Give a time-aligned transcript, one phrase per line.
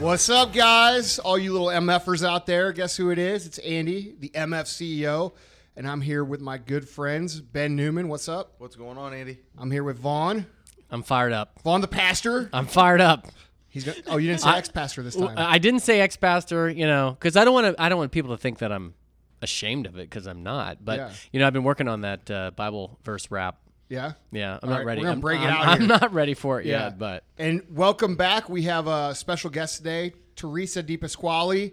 [0.00, 1.20] What's up, guys?
[1.20, 3.46] All you little MFers out there, guess who it is?
[3.46, 5.32] It's Andy, the MF CEO,
[5.76, 8.08] and I'm here with my good friends, Ben Newman.
[8.08, 8.54] What's up?
[8.58, 9.38] What's going on, Andy?
[9.56, 10.46] I'm here with Vaughn.
[10.94, 11.60] I'm fired up.
[11.64, 12.48] Vaughn the pastor.
[12.52, 13.26] I'm fired up.
[13.68, 15.34] He's gonna, oh, you didn't say ex pastor this time.
[15.36, 17.82] I didn't say ex pastor, you know, because I don't want to.
[17.82, 18.94] I don't want people to think that I'm
[19.42, 20.84] ashamed of it because I'm not.
[20.84, 21.10] But Yeah.
[21.32, 23.58] you know, I've been working on that uh, Bible verse rap.
[23.88, 24.12] yeah.
[24.30, 25.00] Yeah, I'm All not right, ready.
[25.00, 25.88] we're gonna I'm, break it I'm- out I'm here.
[25.88, 26.84] not ready for it Yeah.
[26.84, 28.48] yet, but And welcome back.
[28.48, 31.72] We have a special guest today, Teresa DiPasquale,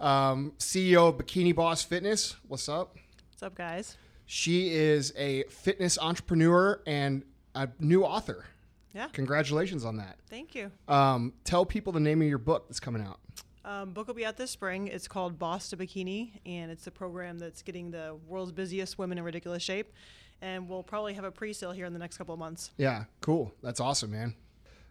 [0.00, 2.36] um, CEO of Bikini Boss Fitness.
[2.48, 2.96] What's up?
[3.32, 3.98] What's up, guys?
[4.24, 8.46] She is a fitness entrepreneur and a new author.
[8.94, 10.18] Yeah, Congratulations on that.
[10.28, 10.70] thank you.
[10.88, 13.18] Um, tell people the name of your book that's coming out.
[13.64, 14.88] Um, book will be out this spring.
[14.88, 19.18] It's called Boss to Bikini, and it's the program that's getting the world's busiest women
[19.18, 19.92] in ridiculous shape.
[20.40, 22.72] And we'll probably have a pre-sale here in the next couple of months.
[22.76, 23.54] Yeah, cool.
[23.62, 24.34] That's awesome, man.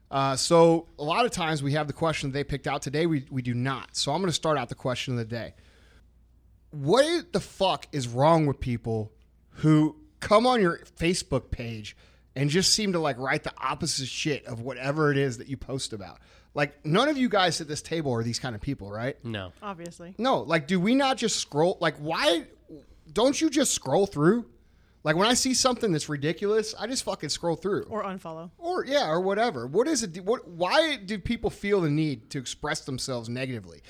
[0.09, 3.05] Uh, so a lot of times we have the question they picked out today.
[3.05, 3.95] We we do not.
[3.95, 5.53] So I'm going to start out the question of the day.
[6.71, 9.11] What the fuck is wrong with people
[9.55, 11.97] who come on your Facebook page
[12.35, 15.57] and just seem to like write the opposite shit of whatever it is that you
[15.57, 16.19] post about?
[16.53, 19.15] Like none of you guys at this table are these kind of people, right?
[19.23, 19.53] no.
[19.61, 21.77] Obviously, No, like, do we not just scroll?
[21.79, 22.43] Like, why
[23.11, 24.45] don't you just scroll through?
[25.03, 27.85] Like, when I see something that's ridiculous, I just fucking scroll through.
[27.89, 28.51] or unfollow.
[28.59, 29.65] Or yeah, or whatever.
[29.65, 30.23] What is it?
[30.23, 30.47] What?
[30.47, 33.81] Why do people feel the need to express themselves negatively?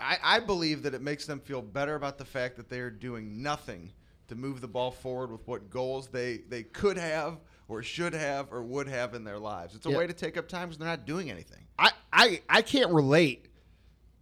[0.00, 2.90] I, I believe that it makes them feel better about the fact that they are
[2.90, 3.92] doing nothing
[4.28, 8.52] to move the ball forward with what goals they, they could have or should have
[8.52, 9.74] or would have in their lives.
[9.74, 9.98] It's a Yeah.
[9.98, 11.66] way to take up time because they're not doing anything.
[11.78, 13.46] I I I can't relate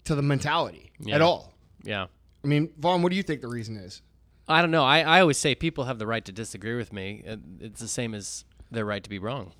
[0.05, 1.17] to the mentality Yeah.
[1.17, 1.55] at all.
[1.83, 2.07] Yeah.
[2.43, 4.03] I mean, Vaughn, what do you think the reason is?
[4.47, 4.85] I don't know.
[4.85, 7.25] I, I always say people have the right to disagree with me.
[7.27, 9.53] Uh, It's the same as their right to be wrong.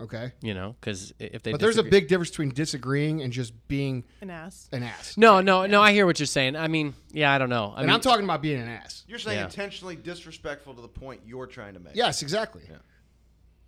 [0.00, 3.52] Okay, You know, because if they but there's a big difference between disagreeing and just
[3.68, 4.68] being An ass.
[4.72, 5.16] an ass.
[5.16, 5.80] no, no, no.
[5.80, 6.56] I hear what you're saying.
[6.56, 7.72] I mean, yeah, I don't know.
[7.76, 9.04] I and mean, I'm talking about being an ass.
[9.06, 9.44] You're saying Yeah.
[9.44, 11.94] intentionally disrespectful to the point you're trying to make.
[11.94, 12.62] Yes, exactly.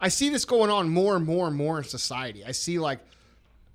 [0.00, 2.44] I see this going on more and more and more in society.
[2.44, 3.00] I see like,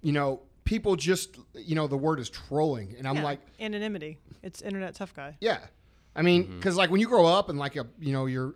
[0.01, 3.23] you know, people just, you know, the word is trolling, and I'm Yeah.
[3.23, 4.19] like, anonymity.
[4.43, 5.35] It's internet tough guy.
[5.41, 5.59] yeah.
[6.15, 6.55] I mean, mm-hmm.
[6.57, 8.55] because like when you grow up and like a, you know, you're,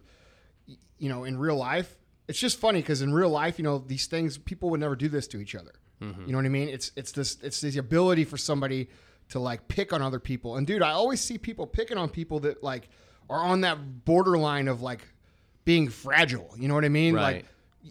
[0.98, 1.96] you know, in real life,
[2.28, 5.08] it's just funny because in real life, you know, these things people would never do
[5.08, 5.72] this to each other.
[6.02, 6.26] Mm-hmm.
[6.26, 6.70] You know what I mean?
[6.70, 8.90] It's it's this it's this ability for somebody
[9.30, 10.58] to like pick on other people.
[10.58, 12.90] And dude, I always see people picking on people that like
[13.30, 15.08] are on that borderline of like
[15.66, 16.50] being fragile.
[16.58, 17.16] You know what I mean?
[17.16, 17.36] Right.
[17.36, 17.46] Like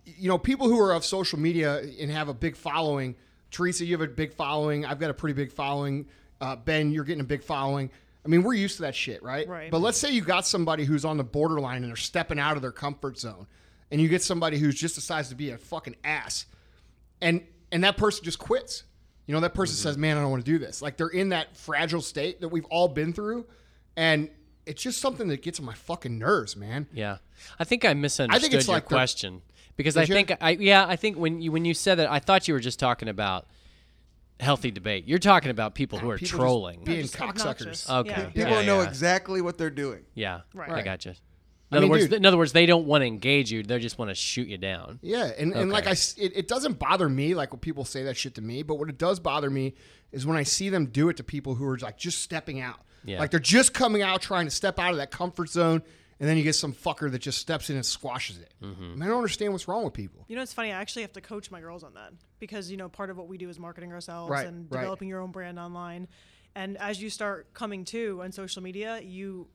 [0.05, 3.15] you know, people who are of social media and have a big following.
[3.51, 4.87] Teresa, you have a big following.
[4.87, 6.07] I've got a pretty big following.
[6.41, 7.91] Uh, ben, you're getting a big following.
[8.25, 9.47] I mean, we're used to that shit, right?
[9.47, 9.71] Right.
[9.71, 12.63] But let's say you got somebody who's on the borderline and they're stepping out of
[12.63, 13.47] their comfort zone,
[13.91, 16.47] and you get somebody who's just decides to be a fucking ass,
[17.21, 18.85] and and that person just quits.
[19.27, 21.31] You know, that person says, "Man, I don't want to do this." Like they're in
[21.31, 23.47] that fragile state that we've all been through,
[23.97, 24.31] and
[24.67, 26.87] it's just something that gets on my fucking nerves, man.
[26.93, 27.19] Yeah,
[27.59, 29.43] I think I misunderstood it's your like the- question
[29.77, 30.15] because I Did you?
[30.15, 32.61] think I yeah I think when you when you said that I thought you were
[32.61, 33.47] just talking about
[34.41, 35.07] healthy debate.
[35.07, 36.83] You're talking about people who are People just trolling.
[36.85, 37.89] being Just cocksuckers.
[37.89, 37.91] obnoxious.
[37.91, 38.11] Okay.
[38.11, 38.25] Yeah.
[38.31, 38.89] People Yeah, know yeah.
[38.89, 40.01] exactly what they're doing.
[40.15, 40.69] yeah, Right.
[40.69, 40.85] I Right.
[40.85, 41.13] got you.
[41.13, 41.17] In
[41.71, 43.63] I other mean, words, dude- in other words, they don't want to engage you.
[43.63, 44.99] They just want to shoot you down.
[45.01, 48.17] Yeah, and, and like I, it, it doesn't bother me like when people say that
[48.17, 49.75] shit to me, but what it does bother me
[50.11, 52.81] is when I see them do it to people who are like just stepping out.
[53.05, 53.19] Yeah.
[53.21, 55.83] Like they're just coming out trying to step out of that comfort zone,
[56.21, 58.53] and then you get some fucker that just steps in and squashes it.
[58.63, 59.03] Mm-hmm.
[59.03, 60.25] I, I don't understand what's wrong with people.
[60.29, 60.73] You know, it's funny.
[60.73, 63.29] I actually have to coach my girls on that because you know part of what
[63.29, 64.81] we do is marketing ourselves Right, and right.
[64.81, 66.07] developing your own brand online.
[66.55, 69.49] And as you start coming to on social media, you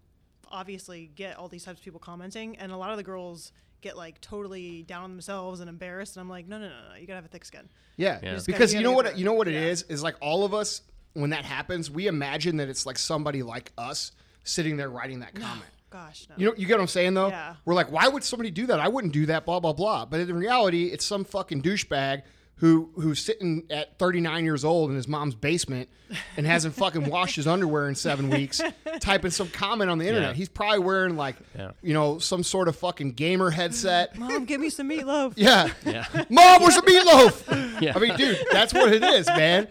[0.50, 3.96] obviously get all these types of people commenting, and a lot of the girls get
[3.96, 6.16] like totally down on themselves and embarrassed.
[6.18, 6.96] And I'm like, no, no, no, no.
[7.00, 7.70] You gotta have a thick skin.
[7.96, 8.34] Yeah, Yeah.
[8.34, 9.62] Just gotta- because you you know what get you know what it yeah.
[9.68, 10.82] is is like all of us
[11.22, 14.12] when that happens, we imagine that it's like somebody like us
[14.44, 15.70] sitting there writing that comment.
[15.90, 16.36] Gosh, no.
[16.38, 17.30] You know, you get what I'm saying though.
[17.30, 17.56] Yeah.
[17.66, 18.80] We're like, why would somebody do that?
[18.80, 19.46] I wouldn't do that.
[19.46, 20.06] Blah blah blah.
[20.06, 22.24] But in reality, it's some fucking douchebag
[22.58, 25.90] who who's sitting at 39 years old in his mom's basement
[26.38, 28.60] and hasn't fucking washed his underwear in seven weeks,
[29.00, 30.32] typing some comment on the internet.
[30.32, 30.36] Yeah.
[30.36, 31.72] He's probably wearing like, Yeah.
[31.84, 34.18] you know, some sort of fucking gamer headset.
[34.20, 35.34] Mom, give me some meatloaf.
[35.36, 35.70] Yeah.
[35.86, 36.06] Yeah.
[36.30, 37.82] Mom, where's the meatloaf?
[37.82, 37.94] Yeah.
[37.96, 39.68] I mean, dude, that's what it is, man.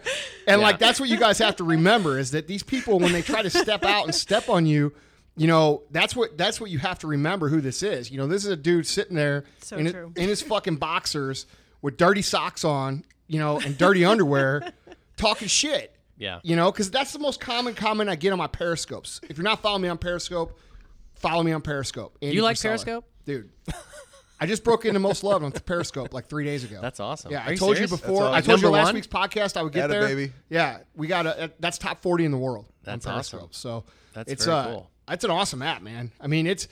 [0.47, 3.21] And like, that's what you guys have to remember is that these people, when they
[3.21, 4.93] try to step out and step on you,
[5.35, 8.09] you know, that's what that's what you have to remember who this is.
[8.09, 11.45] You know, this is a dude sitting there So in, in his fucking boxers
[11.81, 14.71] with dirty socks on you know, and dirty underwear,
[15.17, 15.93] talking shit.
[16.17, 16.39] Yeah.
[16.43, 19.19] You know, because that's the most common comment I get on my Periscopes.
[19.29, 20.57] If you're not following me on Periscope,
[21.15, 22.17] follow me on Periscope.
[22.21, 22.61] Andy You like Frisella.
[22.63, 23.05] Periscope?
[23.25, 23.49] dude?
[24.39, 26.79] I just broke into most loved on Periscope like three days ago.
[26.81, 27.31] That's awesome.
[27.31, 27.91] Yeah, Are I you told serious?
[27.91, 28.23] you before.
[28.23, 28.49] That's I awesome.
[28.49, 28.95] told you last one?
[28.95, 30.07] week's podcast I would get Atta there.
[30.07, 30.31] baby.
[30.49, 32.67] Yeah, we got a that's top forty in the world.
[32.83, 33.47] That's on awesome.
[33.51, 33.83] So
[34.13, 34.91] That's it's very uh, cool.
[35.09, 36.11] It's an awesome app, man.
[36.21, 36.67] I mean, it's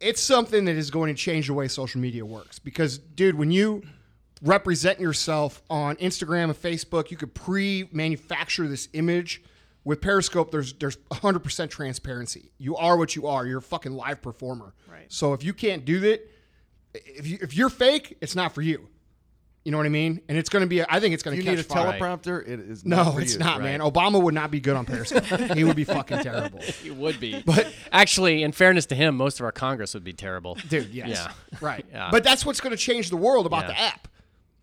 [0.00, 2.58] it's something that is going to change the way social media works.
[2.58, 3.82] Because, dude, when you
[4.42, 9.42] represent yourself on Instagram and Facebook, you could pre-manufacture this image.
[9.82, 12.52] With Periscope, there's there's 100% transparency.
[12.58, 13.46] You are what you are.
[13.46, 14.74] You're a fucking live performer.
[14.86, 15.06] Right.
[15.08, 16.30] So if you can't do that,
[16.94, 18.88] if you if you're fake, it's not for you.
[19.64, 20.20] You know what I mean?
[20.28, 20.82] And it's going to be.
[20.82, 21.42] I think it's going to.
[21.42, 21.98] You to need catch a fire.
[21.98, 22.46] teleprompter.
[22.46, 23.38] It is not No, for it's you.
[23.38, 23.80] not, man.
[23.80, 25.24] Obama would not be good on Periscope.
[25.54, 26.60] he would be fucking terrible.
[26.82, 27.42] He would be.
[27.46, 30.56] But- actually, in fairness to him, most of our Congress would be terrible.
[30.68, 31.08] Dude, yes.
[31.08, 31.32] Yeah.
[31.62, 31.86] Right.
[31.90, 32.08] Yeah.
[32.10, 33.68] But that's what's going to change the world about Yeah.
[33.68, 34.08] the app.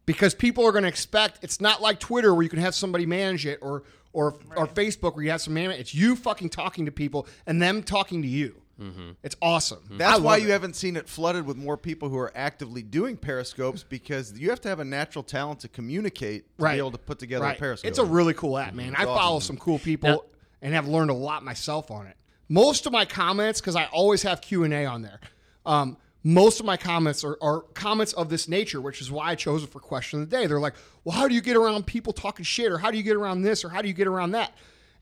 [0.08, 3.06] Because people are going to expect it's not like Twitter where you can have somebody
[3.06, 3.84] manage it or
[4.14, 5.82] or or Facebook where you have some management.
[5.82, 8.56] It's you fucking talking to people and them talking to you.
[8.82, 9.12] Mm-hmm.
[9.24, 9.80] It's awesome.
[9.80, 9.98] Mm-hmm.
[9.98, 10.52] That's why love you it.
[10.52, 14.62] haven't seen it flooded with more people who are actively doing periscopes because you have
[14.62, 16.74] to have a natural talent to communicate to right.
[16.74, 17.58] be able to put together right.
[17.58, 17.90] a periscope.
[17.90, 18.78] It's a really cool app, mm-hmm.
[18.78, 18.96] man.
[18.96, 20.24] I It's follow some cool people Now-
[20.62, 22.16] and have learned a lot myself on it.
[22.50, 25.20] Most of my comments, because I always have Q and A on there.
[25.66, 29.36] Um, most of my comments are, are comments of this nature, which is why I
[29.36, 30.46] chose it for question of the day.
[30.46, 30.74] They're like,
[31.06, 33.44] "Well, how do you get around people talking shit, or how do you get around
[33.44, 34.52] this, or how do you get around that?"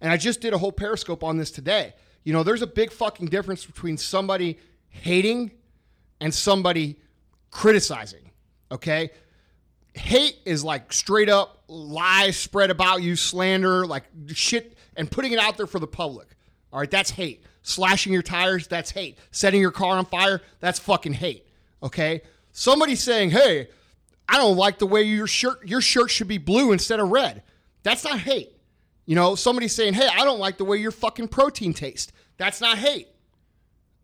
[0.01, 1.95] And I just did a whole Periscope on this today.
[2.24, 5.51] You know, there's a big fucking difference between somebody hating
[6.22, 7.00] and somebody
[7.50, 8.30] criticizing.
[8.72, 9.10] Okay,
[9.95, 15.39] hate is like straight up lies spread about you, slander, like shit, and putting it
[15.39, 16.27] out there for the public.
[16.72, 17.44] All right, that's hate.
[17.67, 19.17] Slashing your tires, that's hate.
[19.31, 21.47] Setting your car on fire, that's fucking hate.
[21.81, 22.21] Okay?
[22.51, 23.69] Somebody saying, hey,
[24.29, 27.41] I don't like the way your shirt your shirt should be blue instead of red.
[27.81, 28.51] That's not hate.
[29.07, 32.13] You know, somebody saying, hey, I don't like the way your fucking protein tastes.
[32.38, 33.07] That's not hate.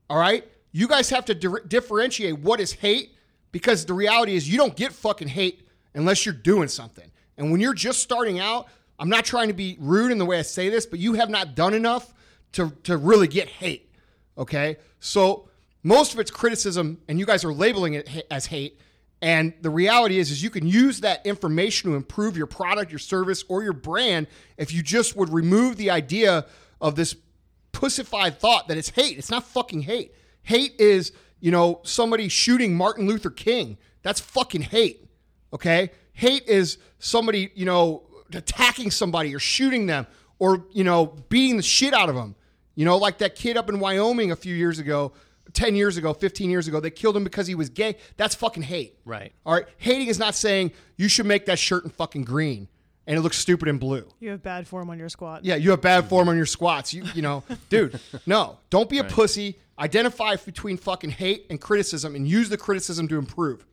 [0.10, 0.44] All right?
[0.72, 3.16] You guys have to di- differentiate what is hate
[3.52, 7.12] because the reality is you don't get fucking hate unless you're doing something.
[7.38, 10.40] And when you're just starting out, I'm not trying to be rude in the way
[10.40, 12.12] I say this, but you have not done enough
[12.54, 13.90] to, to really get hate.
[14.38, 14.78] Okay?
[15.00, 15.50] So
[15.84, 18.80] most of it's criticism, and you guys are labeling it as hate.
[19.22, 23.00] And the reality is, is you can use that information to improve your product, your
[23.00, 24.28] service, or your brand
[24.58, 26.46] if you just would remove the idea
[26.80, 27.16] of this
[27.72, 29.18] pussified thought that it's hate.
[29.18, 30.14] It's not fucking hate.
[30.44, 33.78] Hate is, you know, somebody shooting Martin Luther King.
[34.02, 35.06] That's fucking hate.
[35.54, 35.92] Okay?
[36.14, 40.08] Hate is somebody, you know, attacking somebody or shooting them
[40.40, 42.36] or, you know, beating the shit out of them.
[42.76, 45.14] You know, like that kid up in Wyoming a few years ago,
[45.54, 47.98] 10 years ago, 15 years ago, they killed him because he was gay.
[48.18, 48.98] That's fucking hate.
[49.06, 49.34] Right.
[49.46, 49.66] All right.
[49.78, 52.68] Hating is not saying you should make that shirt in fucking green
[53.08, 54.08] and it looks stupid in blue.
[54.20, 55.44] You have bad form on your squat.
[55.44, 56.94] Yeah, you have bad form on your squats.
[56.94, 58.60] You you know, dude, no.
[58.70, 59.60] Don't be a pussy.
[59.80, 63.66] Identify between fucking hate and criticism and use the criticism to improve.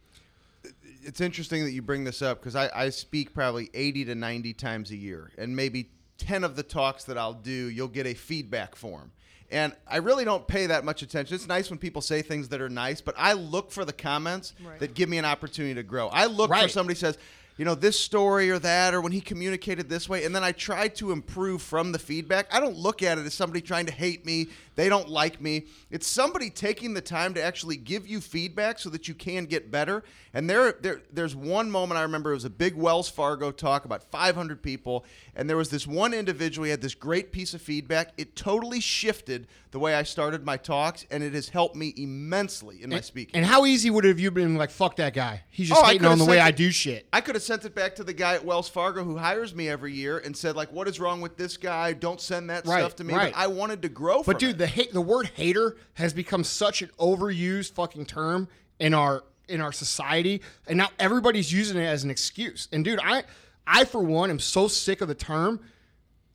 [1.03, 4.55] it's interesting that you bring this up because I, I speak probably 80 to 90
[4.55, 8.15] times a year and maybe 10 of the talks that i'll do you'll get a
[8.15, 9.11] feedback form.
[9.51, 11.35] And i really don't pay that much attention.
[11.35, 14.53] It's nice when people say things that are nice but i look for the comments
[14.63, 14.79] Right.
[14.81, 16.09] that give me an opportunity to grow.
[16.09, 17.17] I look for somebody says
[17.59, 20.53] you know this story or that or when he communicated this way and then i
[20.53, 22.47] try to improve from the feedback.
[22.53, 24.49] I don't look at it as somebody trying to hate me.
[24.75, 25.67] They don't like me.
[25.91, 29.71] It's somebody taking the time to actually give you feedback so that you can get
[29.73, 30.05] better.
[30.33, 33.85] And there, there there's one moment i remember it was a big wells fargo talk
[33.85, 37.61] about 500 people and there was this one individual he had this great piece of
[37.63, 38.13] feedback.
[38.17, 42.83] It totally shifted the way i started my talks and it has helped me immensely
[42.83, 43.35] in my speaking.
[43.37, 45.43] And how easy would it have you been like, fuck that guy?
[45.51, 47.07] He's just Oh, hating on the way I do shit.
[47.13, 49.69] I could have sent it back to the guy at Wells Fargo who hires me
[49.69, 51.95] every year and said like, "What is wrong with this guy?
[51.95, 53.33] Don't send that Right, stuff to me." right.
[53.33, 54.23] But I wanted to grow.
[54.23, 54.59] But dude, it.
[54.59, 59.61] the hate the word hater has become such an overused fucking term in our in
[59.61, 62.69] our society, and now everybody's using it as an excuse.
[62.71, 63.25] And dude, I
[63.67, 65.61] I for one am so sick of the term.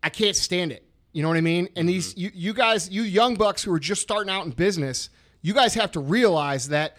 [0.01, 0.85] I can't stand it.
[1.13, 1.69] You know what I mean?
[1.75, 2.21] And these mm-hmm.
[2.21, 5.09] you, you guys, you young bucks who are just starting out in business,
[5.43, 6.97] you guys have to realize that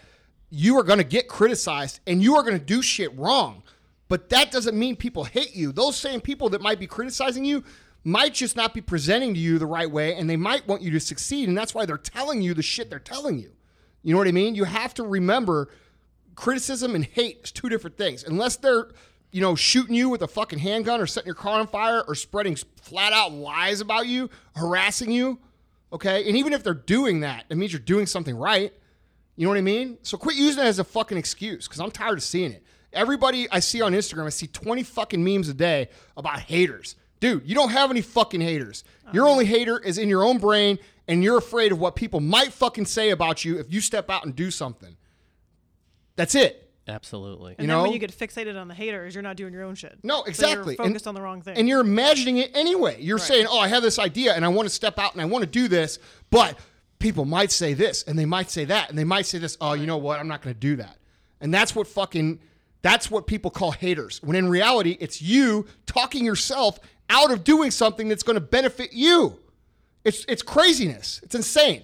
[0.49, 3.61] you are going to get criticized and you are going to do shit wrong.
[4.07, 5.71] But that doesn't mean people hate you.
[5.71, 7.63] Those same people that might be criticizing you
[8.03, 10.91] might just not be presenting to you the right way and they might want you
[10.91, 13.51] to succeed and that's why they're telling you the shit they're telling you.
[14.03, 14.53] You know what I mean?
[14.53, 15.69] You have to remember
[16.35, 18.23] criticism and hate is two different things.
[18.23, 18.89] Unless they're,
[19.31, 22.13] you know, shooting you with a fucking handgun or setting your car on fire or
[22.13, 25.39] spreading flat out lies about you, harassing you,
[25.91, 26.27] okay?
[26.27, 28.71] And even if they're doing that, it means you're doing something right.
[29.35, 29.97] You know what I mean?
[30.03, 32.63] So quit using it as a fucking excuse because I'm tired of seeing it.
[32.95, 36.95] Everybody I see on Instagram, I see 20 fucking memes a day about haters.
[37.19, 38.83] Dude, you don't have any fucking haters.
[39.13, 42.51] Your only hater is in your own brain, and you're afraid of what people might
[42.51, 44.95] fucking say about you if you step out and do something.
[46.15, 46.61] That's it.
[46.87, 47.53] Absolutely.
[47.57, 47.83] And You then know?
[47.83, 49.97] when you get fixated on the haters, you're not doing your own shit.
[50.03, 50.75] No, So exactly.
[50.75, 51.57] you're And- focused on the wrong thing.
[51.57, 53.01] And you're imagining it anyway.
[53.01, 55.25] You're saying, "Oh, I have this idea and I want to step out and I
[55.25, 55.97] want to do this,
[56.29, 56.59] but
[56.99, 59.57] people might say this and they might say that and they might say this.
[59.59, 60.19] Oh, you know what?
[60.19, 60.97] I'm not going to do that."
[61.41, 62.39] And that's what fucking
[62.81, 64.21] that's what people call haters.
[64.23, 66.79] When in reality, it's you talking yourself
[67.09, 69.39] out of doing something that's going to benefit you.
[70.03, 71.19] It's it's craziness.
[71.23, 71.83] It's insane.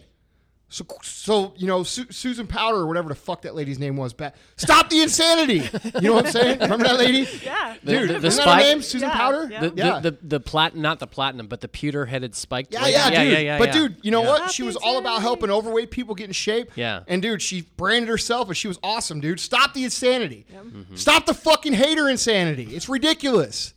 [0.73, 4.13] So, so you know, Su- Susan Powter or whatever the fuck that lady's name was.
[4.13, 5.69] Back, stop the insanity.
[5.95, 6.59] You know what I'm saying?
[6.61, 7.27] Remember that lady?
[7.43, 7.75] yeah.
[7.83, 8.81] Dude, the- the isn't that her spike- name?
[8.81, 9.51] Susan Yeah, Powter?
[9.51, 9.59] yeah.
[9.59, 9.99] The, Yeah.
[9.99, 12.71] the, the, the platinum, not the platinum, but the pewter headed spiked.
[12.71, 12.93] Yeah, lady.
[12.93, 13.33] yeah, dude.
[13.33, 13.73] yeah, yeah, but yeah.
[13.73, 14.29] dude, you know Yeah.
[14.29, 14.37] what?
[14.43, 16.71] Stop She was all about helping overweight people get in shape.
[16.75, 17.01] Yeah.
[17.05, 19.41] And dude, she branded herself and she was awesome, dude.
[19.41, 20.45] Stop the insanity.
[20.55, 20.95] Mm-hmm.
[20.95, 22.73] Stop the fucking hater insanity.
[22.73, 23.73] It's ridiculous.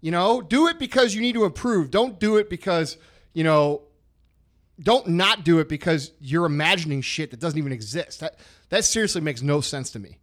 [0.00, 1.92] You know, do it because you need to improve.
[1.92, 2.96] Don't do it because,
[3.32, 3.82] you know,
[4.82, 8.20] don't not do it because you're imagining shit that doesn't even exist.
[8.20, 8.36] That
[8.70, 10.18] that seriously makes no sense to me.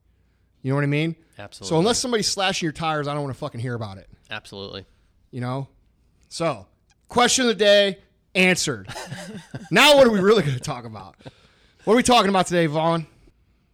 [0.62, 1.16] You know what I mean?
[1.38, 1.70] Absolutely.
[1.70, 4.86] So unless somebody's slashing your tires, I don't want to fucking hear about it Absolutely.
[5.32, 5.68] you know?
[6.28, 6.68] So,
[7.08, 8.00] question of the day
[8.36, 8.88] answered.
[9.72, 11.16] now, what are we really going to talk about?
[11.86, 13.08] What are we talking about today, Vaughn?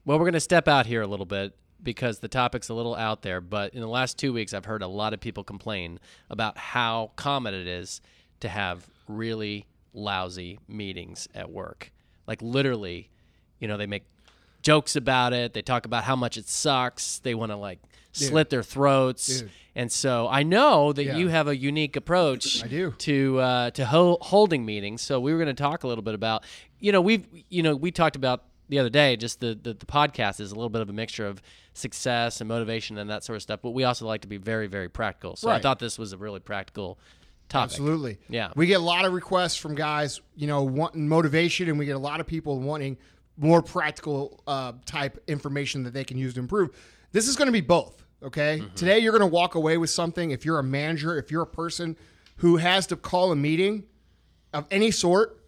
[0.06, 2.96] Well, we're going to step out here a little bit because the topic's a little
[2.96, 3.42] out there.
[3.42, 6.00] But in the last two weeks, I've heard a lot of people complain
[6.30, 8.02] about how common it is
[8.42, 9.66] to have really
[9.96, 11.92] lousy meetings at work.
[12.28, 13.10] Like, literally,
[13.60, 14.04] you know, they make
[14.62, 15.54] jokes about it.
[15.54, 17.20] They talk about how much it sucks.
[17.20, 17.80] They want to, like,
[18.12, 19.42] slit their throats.
[19.42, 19.52] Dude.
[19.76, 21.18] And so I know that Yeah.
[21.18, 22.92] you have a unique approach I do.
[23.00, 25.02] to uh, to ho- holding meetings.
[25.02, 26.46] So we were going to talk a little bit about,
[26.80, 29.86] you know, we've you know we talked about the other day just the, the the
[29.86, 31.42] podcast is a little bit of a mixture of
[31.74, 33.60] success and motivation and that sort of stuff.
[33.62, 35.36] But we also like to be very very practical.
[35.36, 36.98] So I thought this was a really practical
[37.50, 37.72] topic.
[37.72, 38.18] Absolutely.
[38.30, 38.52] Yeah.
[38.56, 41.96] We get a lot of requests from guys, you know, wanting motivation, and we get
[41.96, 42.98] a lot of people wanting
[43.38, 46.76] more practical uh, type information that they can use to improve.
[47.12, 48.04] This is going to be both.
[48.24, 48.64] Okay.
[48.76, 50.32] Today, you're going to walk away with something.
[50.32, 51.96] If you're a manager, if you're a person
[52.38, 53.84] who has to call a meeting
[54.54, 55.42] of any sort,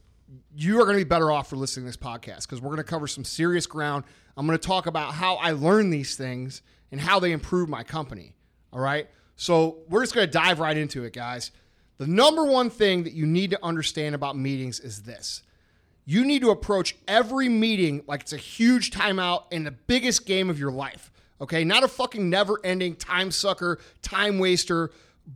[0.55, 2.77] you are going to be better off for listening to this podcast because we're going
[2.77, 4.03] to cover some serious ground.
[4.35, 6.61] I'm going to talk about how I learn these things
[6.91, 8.35] and how they improve my company.
[8.71, 9.07] All right.
[9.35, 11.51] So we're just going to dive right into it, guys.
[11.97, 15.41] The number one thing that you need to understand about meetings is this
[16.05, 20.49] you need to approach every meeting like it's a huge timeout and the biggest game
[20.49, 21.11] of your life.
[21.41, 24.89] Okay, not a fucking never ending time sucker, time waster,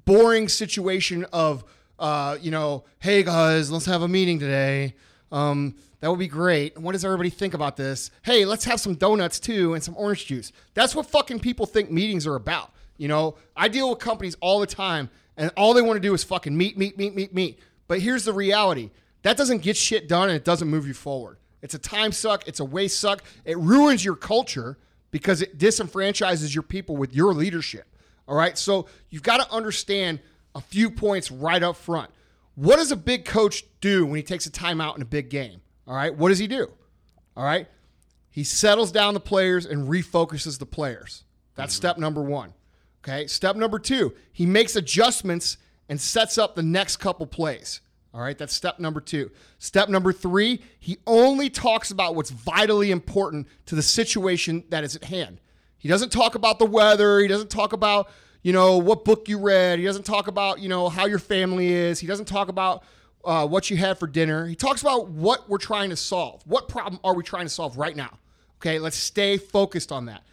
[0.06, 1.66] boring situation of,
[2.00, 4.96] uh, you know, hey guys, let's have a meeting today.
[5.32, 6.78] Um, that would be great.
[6.78, 8.10] What does everybody think about this?
[8.24, 10.54] Hey, let's have some donuts too and some orange juice.
[10.74, 12.72] That's what fucking people think meetings are about.
[12.98, 15.10] You know, I deal with companies all the time
[15.42, 17.60] and all they want to do is fucking meet, meet, meet, meet, meet.
[17.88, 18.92] But here's the reality
[19.24, 21.38] that doesn't get shit done and it doesn't move you forward.
[21.64, 23.24] It's a time suck, it's a waste suck.
[23.44, 24.78] It ruins your culture
[25.10, 27.88] because it disenfranchises your people with your leadership.
[28.28, 28.56] All right.
[28.56, 30.20] So you've got to understand
[30.54, 32.12] a few points right up front.
[32.54, 35.62] What does a big coach do when he takes a timeout in a big game?
[35.88, 36.16] All right.
[36.16, 36.70] What does he do?
[37.36, 37.68] All right.
[38.30, 41.24] He settles down the players and refocuses the players.
[41.56, 41.82] That's mm-hmm.
[41.82, 42.54] step number one.
[43.04, 43.28] Okay.
[43.28, 45.58] Step number two, he makes adjustments
[45.90, 47.82] and sets up the next couple plays.
[48.14, 48.38] All right.
[48.38, 49.32] That's step number two.
[49.58, 54.96] Step number three, he only talks about what's vitally important to the situation that is
[54.96, 55.40] at hand.
[55.78, 57.20] He doesn't talk about the weather.
[57.20, 58.10] He doesn't talk about,
[58.44, 59.80] you know, what book you read.
[59.80, 62.00] He doesn't talk about, you know, how your family is.
[62.00, 62.84] He doesn't talk about
[63.26, 64.46] uh, what you had for dinner.
[64.46, 66.44] He talks about what we're trying to solve.
[66.46, 68.20] What problem are we trying to solve right now?
[68.58, 70.24] Okay, let's stay focused on that.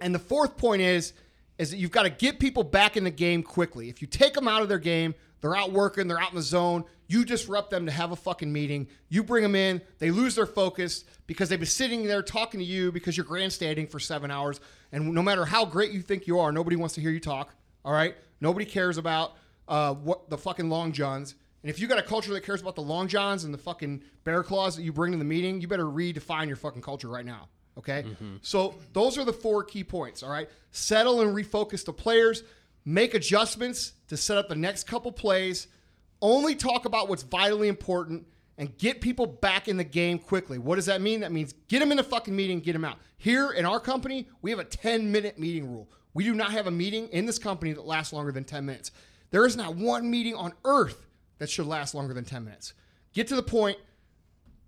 [0.00, 1.14] And the fourth point is
[1.58, 3.88] is that you've got to get people back in the game quickly.
[3.88, 6.42] If you take them out of their game, they're out working, they're out in the
[6.42, 8.88] zone, you disrupt them to have a fucking meeting.
[9.08, 12.66] You bring them in, they lose their focus because they've been sitting there talking to
[12.66, 14.60] you because you're grandstanding for 7 hours
[14.92, 17.54] and no matter how great you think you are, nobody wants to hear you talk,
[17.84, 18.16] all right?
[18.40, 19.36] Nobody cares about
[19.68, 21.34] uh, what the fucking long johns.
[21.62, 24.02] And if you got a culture that cares about the long johns and the fucking
[24.24, 27.26] bear claws that you bring to the meeting, you better redefine your fucking culture right
[27.26, 27.48] now.
[27.78, 28.04] Okay.
[28.06, 28.36] Mm-hmm.
[28.42, 30.22] So those are the four key points.
[30.22, 30.48] All right.
[30.70, 32.42] Settle and refocus the players,
[32.84, 35.68] make adjustments to set up the next couple plays,
[36.20, 38.26] only talk about what's vitally important,
[38.58, 40.58] and get people back in the game quickly.
[40.58, 41.20] What does that mean?
[41.20, 42.98] That means get them in the fucking meeting, get them out.
[43.16, 45.88] Here in our company, we have a 10 minute meeting rule.
[46.14, 48.90] We do not have a meeting in this company that lasts longer than 10 minutes.
[49.30, 51.06] There is not one meeting on earth
[51.38, 52.72] that should last longer than 10 minutes.
[53.12, 53.78] Get to the point,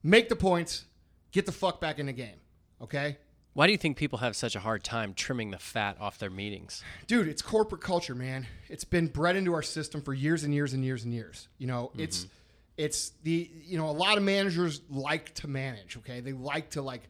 [0.03, 0.85] make the points,
[1.33, 2.37] get the fuck back in the game.
[2.83, 3.17] Okay?
[3.53, 6.31] Why do you think people have such a hard time trimming the fat off their
[6.31, 6.83] meetings?
[7.07, 10.73] dude it's corporate culture man it's been bred into our system for years and years
[10.73, 12.01] and years and years you know mm-hmm.
[12.01, 12.27] it's
[12.77, 16.81] it's the you know a lot of managers like to manage okay they like to
[16.83, 17.03] like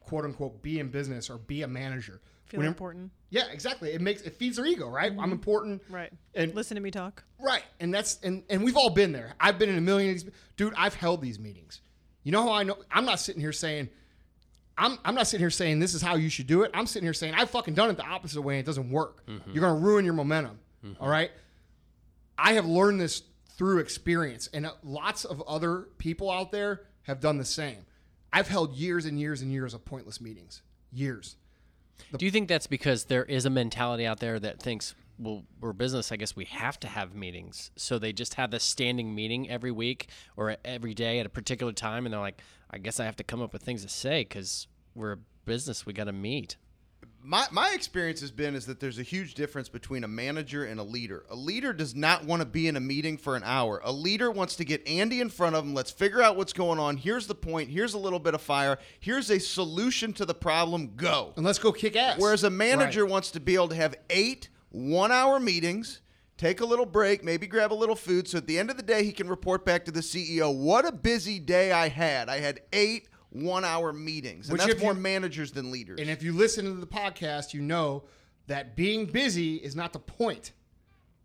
[0.00, 3.10] quote unquote be in business or be a manager Feel When important.
[3.30, 5.32] yeah exactly it makes it feeds their ego right i'm mm-hmm.
[5.32, 6.12] important Right.
[6.34, 7.24] and Listen to me talk.
[7.38, 9.34] Right, and that's and and we've all been there.
[9.40, 10.32] I've been in a million of these.
[10.58, 11.80] Dude, I've held these meetings.
[12.22, 12.76] You know how I know?
[12.90, 13.88] I'm not sitting here saying,
[14.80, 16.70] I'm I'm not sitting here saying this is how you should do it.
[16.74, 18.54] I'm sitting here saying I've fucking done it the opposite way.
[18.54, 19.22] and It doesn't work.
[19.52, 20.58] You're gonna ruin your momentum.
[20.98, 21.30] all right.
[22.38, 23.22] I have learned this
[23.56, 27.84] through experience, and uh, lots of other people out there have done the same.
[28.32, 30.62] I've held years and years and years of pointless meetings.
[30.90, 31.36] Years.
[32.16, 35.72] Do you think that's because there is a mentality out there that thinks, well, we're
[35.74, 37.70] business, I guess we have to have meetings.
[37.76, 41.72] So they just have this standing meeting every week or every day at a particular
[41.72, 42.06] time.
[42.06, 44.66] And they're like, I guess I have to come up with things to say because
[44.94, 45.84] we're a business.
[45.84, 46.56] We got to meet.
[47.22, 50.80] my my experience has been is that there's a huge difference between a manager and
[50.80, 51.24] a leader.
[51.28, 53.80] A leader does not want to be in a meeting for an hour.
[53.84, 55.74] A leader wants to get Andy in front of him.
[55.74, 56.96] Let's figure out what's going on.
[56.96, 57.68] Here's the point.
[57.68, 58.78] Here's a little bit of fire.
[59.00, 60.92] Here's a solution to the problem.
[60.96, 61.34] Go.
[61.36, 62.18] And let's go kick ass.
[62.18, 63.10] Whereas a manager Right.
[63.12, 66.00] wants to be able to have eight one-hour meetings.
[66.36, 68.26] Take a little break, maybe grab a little food.
[68.26, 70.86] So at the end of the day, he can report back to the CEO, "What
[70.86, 72.30] a busy day I had!
[72.30, 76.22] I had eight one-hour meetings, and Which that's more you- managers than leaders." And if
[76.22, 78.04] you listen to the podcast, you know
[78.46, 80.52] that being busy is not the point.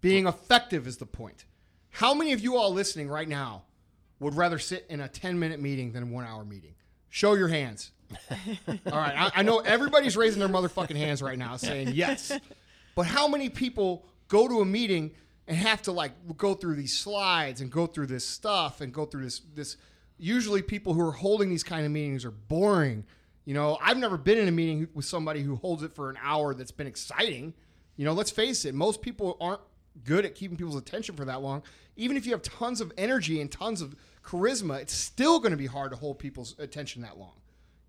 [0.02, 1.46] Being effective is the point.
[1.92, 3.64] How many of you all listening right now
[4.20, 6.76] would rather sit in a 10 minute meeting than a one hour meeting?
[7.10, 7.92] Show your hands.
[8.68, 9.16] all right.
[9.18, 12.32] I, I know everybody's raising their motherfucking hands right now saying yes.
[12.96, 15.12] But how many people go to a meeting
[15.48, 19.06] and have to like go through these slides and go through this stuff and go
[19.06, 19.78] through this this
[20.18, 23.06] usually people who are holding these kind of meetings are boring.
[23.44, 26.18] You know, I've never been in a meeting with somebody who holds it for an
[26.22, 27.54] hour that's been exciting.
[27.96, 29.62] You know, let's face it, most people aren't
[30.04, 31.64] good at keeping people's attention for that long.
[31.96, 35.58] Even if you have tons of energy and tons of charisma, it's still going to
[35.58, 37.34] be hard to hold people's attention that long.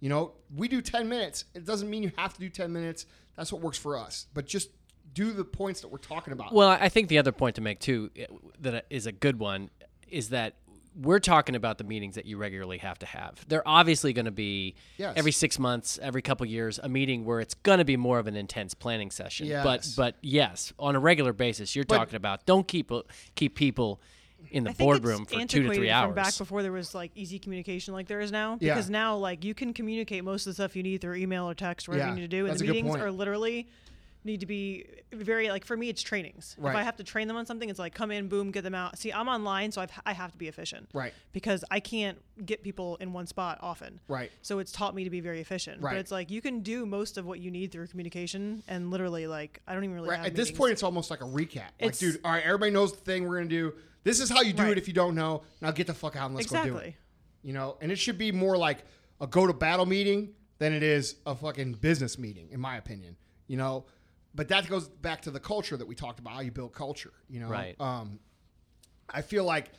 [0.01, 1.45] You know, we do 10 minutes.
[1.55, 3.07] It doesn't mean you have to do 10 minutes.
[3.37, 4.27] That's what works for us.
[4.35, 4.71] But just
[5.17, 6.53] do the points that we're talking about.
[6.53, 8.27] Well, I think the other point to make too eh,
[8.61, 9.71] that is a good one
[10.09, 10.55] is that
[10.95, 13.45] we're talking about the meetings that you regularly have to have.
[13.49, 15.15] They're obviously going to be Yes.
[15.17, 18.27] every six months, every couple years, a meeting where it's going to be more of
[18.27, 19.49] an intense planning session.
[19.49, 19.95] But Yes.
[19.95, 22.91] but yes, on a regular basis, you're talking about don't keep
[23.35, 24.01] keep people
[24.51, 26.07] in the boardroom for two to three antiquated hours.
[26.09, 28.59] From back before there was like easy communication like there is now.
[28.61, 28.75] Yeah.
[28.75, 31.55] Because now like you can communicate most of the stuff you need through email or
[31.55, 32.41] text, whatever Yeah, you need to do.
[32.45, 33.67] And that's the meetings are literally
[34.27, 36.57] need to be very like for me it's trainings.
[36.59, 36.73] Right.
[36.73, 38.75] If I have to train them on something, it's like come in, boom, get them
[38.75, 38.99] out.
[38.99, 40.89] See, I'm online, so I've, I have to be efficient.
[40.93, 41.15] Right.
[41.33, 44.01] Because I can't get people in one spot often.
[44.09, 44.31] Right.
[44.43, 45.81] So it's taught me to be very efficient.
[45.81, 45.93] Right.
[45.93, 49.27] But it's like you can do most of what you need through communication and literally
[49.27, 51.71] like I don't even really Right, at this point, it's almost like a recap.
[51.81, 53.75] Like, dude, all right, everybody knows the thing we're going to do.
[54.05, 54.73] This is how you do Right.
[54.73, 55.43] it if you don't know.
[55.61, 56.95] Now get the fuck out and let's go do it.
[57.43, 58.85] You know, and it should be more like
[59.21, 63.17] a go to battle meeting than it is a fucking business meeting, in my opinion.
[63.47, 63.85] You know,
[64.37, 67.13] but that goes back to the culture that we talked about, how you build culture.
[67.29, 67.75] You know, Right.
[67.81, 68.21] Um,
[69.09, 69.71] I feel like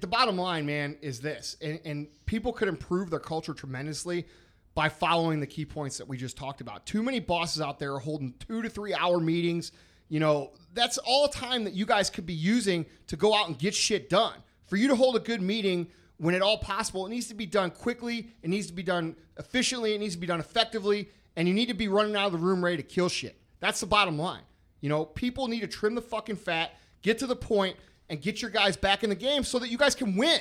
[0.00, 4.26] the bottom line, man, is this, and, and people could improve their culture tremendously
[4.74, 6.86] by following the key points that we just talked about.
[6.86, 9.72] Too many bosses out there are holding two to three hour meetings.
[10.08, 13.58] You know, that's all time that you guys could be using to go out and
[13.58, 14.34] get shit done.
[14.66, 17.46] For you to hold a good meeting when at all possible, it needs to be
[17.46, 21.46] done quickly, it needs to be done efficiently, it needs to be done effectively, and
[21.46, 23.40] you need to be running out of the room ready to kill shit.
[23.60, 24.42] That's the bottom line.
[24.80, 27.76] You know, people need to trim the fucking fat, get to the point,
[28.08, 30.40] and get your guys back in the game so that you guys can win.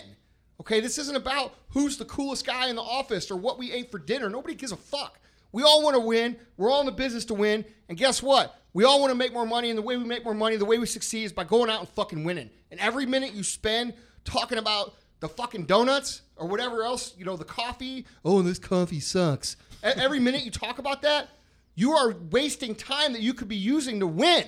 [0.59, 3.91] Okay, this isn't about who's the coolest guy in the office or what we ate
[3.91, 4.29] for dinner.
[4.29, 5.19] Nobody gives a fuck.
[5.51, 6.37] We all want to win.
[6.57, 7.65] We're all in the business to win.
[7.89, 8.59] And guess what?
[8.73, 9.69] We all want to make more money.
[9.69, 11.79] And the way we make more money, the way we succeed is by going out
[11.79, 12.49] and fucking winning.
[12.71, 13.93] And every minute you spend
[14.25, 18.05] talking about the fucking donuts or whatever else, you know, the coffee.
[18.25, 19.57] Oh, this coffee sucks.
[19.83, 21.29] Every minute you talk about that,
[21.77, 24.45] you are wasting time that you could be using to win.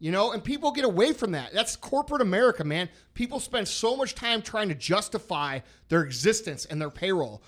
[0.00, 1.54] You know, and people get away from that.
[1.54, 2.88] That's corporate America, man.
[3.14, 7.44] People spend so much time trying to justify their existence and their payroll.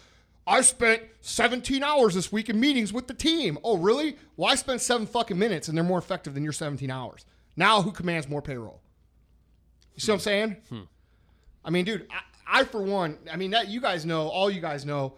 [0.46, 3.58] I spent 17 hours this week in meetings with the team.
[3.64, 4.16] Oh, really?
[4.36, 7.26] Well, I spent seven fucking minutes and they're more effective than your 17 hours.
[7.56, 8.80] Now, who commands more payroll?
[9.96, 10.56] You see what I'm saying?
[10.68, 10.80] Hmm.
[11.64, 12.06] I mean, dude,
[12.46, 15.14] I, I for one, I mean that you guys know, all you guys know,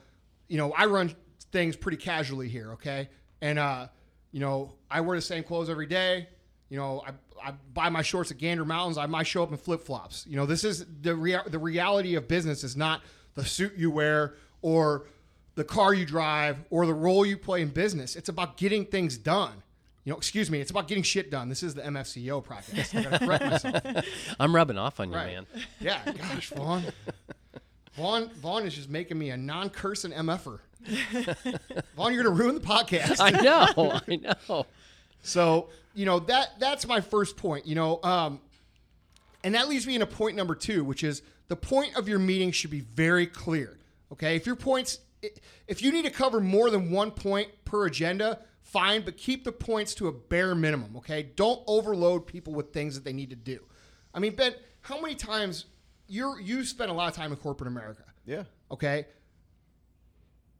[0.48, 1.14] you know, I run
[1.52, 3.10] things pretty casually here, okay?
[3.46, 3.86] And uh,
[4.32, 6.28] you know, I wear the same clothes every day.
[6.68, 8.98] You know, I, I buy my shorts at Gander Mountains.
[8.98, 10.26] I might show up in flip flops.
[10.28, 13.02] You know, this is the rea- the reality of business is not
[13.34, 15.06] the suit you wear or
[15.54, 18.16] the car you drive or the role you play in business.
[18.16, 19.62] It's about getting things done.
[20.04, 21.48] You know, excuse me, it's about getting shit done.
[21.48, 22.94] This is the MFCEO practice.
[22.94, 24.04] I gotta correct myself.
[24.40, 25.34] I'm rubbing off on you, Right.
[25.34, 25.46] man.
[25.80, 26.84] Yeah, gosh, Vaughn.
[27.94, 30.58] Vaughn Vaughn is just making me a non-cursing MFer.
[31.96, 33.16] Vaughn, you're gonna ruin the podcast.
[33.20, 34.00] I know.
[34.08, 34.66] I know.
[35.22, 38.40] So, you know, that that's my first point, you know, um,
[39.42, 42.52] and that leads me into point number two, which is the point of your meeting
[42.52, 43.78] should be very clear.
[44.12, 44.36] Okay.
[44.36, 45.00] If your points
[45.66, 49.52] if you need to cover more than one point per agenda, fine, but keep the
[49.52, 50.96] points to a bare minimum.
[50.98, 51.30] Okay.
[51.34, 53.60] Don't overload people with things that they need to do.
[54.14, 55.64] I mean, Ben, how many times
[56.08, 58.04] you're you spend a lot of time in corporate America.
[58.24, 58.44] Yeah.
[58.70, 59.06] Okay.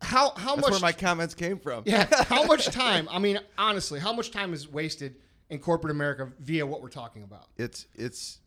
[0.00, 1.84] How how That's much where my comments came from.
[1.86, 2.06] yeah.
[2.24, 3.08] How much time?
[3.10, 5.16] I mean, honestly, how much time is wasted
[5.48, 7.46] in corporate America via what we're talking about?
[7.56, 8.40] it's it's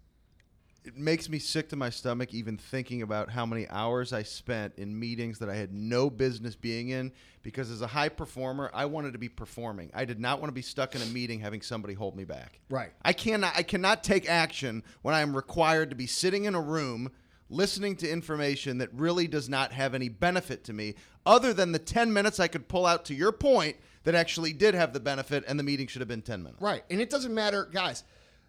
[0.85, 4.75] it makes me sick to my stomach even thinking about how many hours I spent
[4.77, 7.12] in meetings that I had no business being in
[7.43, 9.91] because as a high performer, I wanted to be performing.
[9.93, 12.59] I did not want to be stuck in a meeting having somebody hold me back.
[12.69, 12.91] Right.
[13.03, 16.62] I cannot I cannot take action when I am required to be sitting in a
[16.62, 17.12] room
[17.49, 21.79] listening to information that really does not have any benefit to me other than the
[21.79, 25.43] 10 minutes I could pull out to your point that actually did have the benefit
[25.47, 26.62] and the meeting should have been 10 minutes.
[26.62, 26.83] Right.
[26.89, 28.03] And it doesn't matter, guys.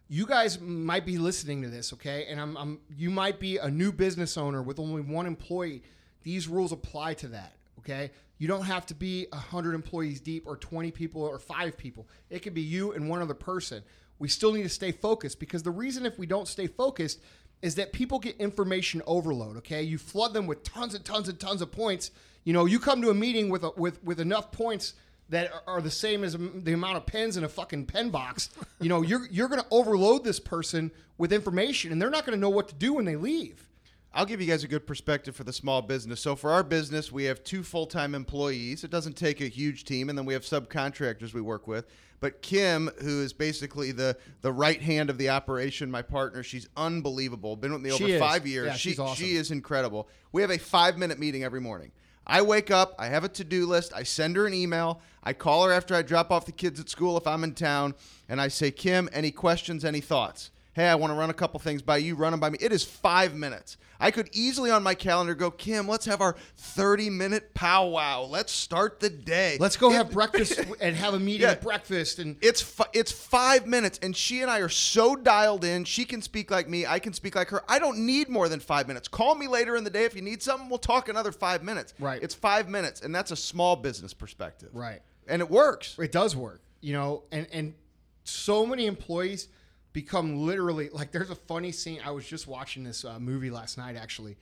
[0.08, 2.26] You guys might be listening to this, okay?
[2.28, 5.82] And I'm, I'm you might be a new business owner with only one employee.
[6.22, 8.10] These rules apply to that, okay?
[8.38, 12.08] You don't have to be 100 employees deep or 20 people or 5 people.
[12.28, 13.82] It could be you and one other person.
[14.18, 17.20] We still need to stay focused because the reason if we don't stay focused
[17.62, 19.83] is that people get information overload, okay?
[19.83, 22.11] You flood them with tons and tons and tons of points.
[22.44, 24.94] You know, you come to a meeting with a, with with enough points
[25.29, 28.51] that are- are the same as the amount of pens in a fucking pen box.
[28.81, 32.37] You know, you're you're going to overload this person with information, and they're not going
[32.37, 33.68] to know what to do when they leave.
[34.12, 36.20] I'll give you guys a good perspective for the small business.
[36.20, 38.83] So for our business, we have two full-time employees.
[38.83, 41.87] It doesn't take a huge team, and then we have subcontractors we work with.
[42.18, 46.68] But Kim, who is basically the the right hand of the operation, my partner, she's
[46.77, 47.57] unbelievable.
[47.57, 48.20] Been with me She over is.
[48.20, 48.66] five years.
[48.66, 49.25] Yeah, she she's awesome.
[49.25, 50.09] she is incredible.
[50.33, 51.92] We have a five-minute meeting every morning.
[52.27, 55.64] I wake up, I have a to-do list, I send her an email, I call
[55.64, 57.94] her after I drop off the kids at school if I'm in town,
[58.29, 60.51] and I say, Kim, any questions, any thoughts?
[60.72, 62.56] Hey, I want to run a couple things by you, run them by me.
[62.61, 63.76] It is five minutes.
[63.98, 68.24] I could easily on my calendar go, Kim, let's have our 30 minute powwow.
[68.24, 69.56] Let's start the day.
[69.59, 71.50] Let's go It- have breakfast and have a meeting Yeah.
[71.52, 75.64] at breakfast and It's fi- it's five minutes, and she and I are so dialed
[75.64, 75.85] in.
[75.85, 76.87] She can speak like me.
[76.87, 77.62] I can speak like her.
[77.68, 79.09] I don't need more than five minutes.
[79.09, 80.68] Call me later in the day if you need something.
[80.68, 81.94] We'll talk another five minutes.
[81.98, 82.22] Right.
[82.22, 84.70] It's five minutes, and that's a small business perspective.
[84.72, 85.02] right.
[85.26, 85.96] And it works.
[85.98, 87.74] It does work, you know, and and
[88.24, 89.48] so many employees
[89.92, 91.12] become literally like.
[91.12, 92.00] There's a funny scene.
[92.05, 94.37] I was just watching this uh, movie last night, actually.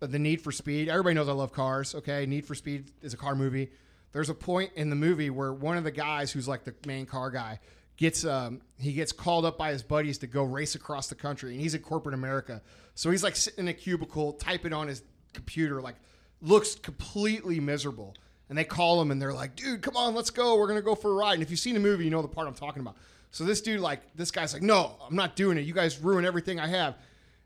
[0.00, 0.88] Uh, The Need for Speed.
[0.88, 1.94] Everybody knows I love cars.
[1.94, 3.70] Okay, Need for Speed is a car movie.
[4.12, 7.06] There's a point in the movie where one of the guys, who's like the main
[7.06, 7.60] car guy,
[7.96, 11.52] gets um, he gets called up by his buddies to go race across the country,
[11.52, 12.62] and he's in corporate America.
[12.94, 15.96] So he's like sitting in a cubicle typing on his computer, like
[16.40, 18.14] looks completely miserable.
[18.48, 20.56] And they call him and they're like, dude, come on, let's go.
[20.56, 21.34] We're to go for a ride.
[21.34, 22.96] And if you've seen the movie, you know the part I'm talking about.
[23.32, 25.62] So this dude, like, this guy's like, no, I'm not doing it.
[25.62, 26.96] You guys ruin everything I have.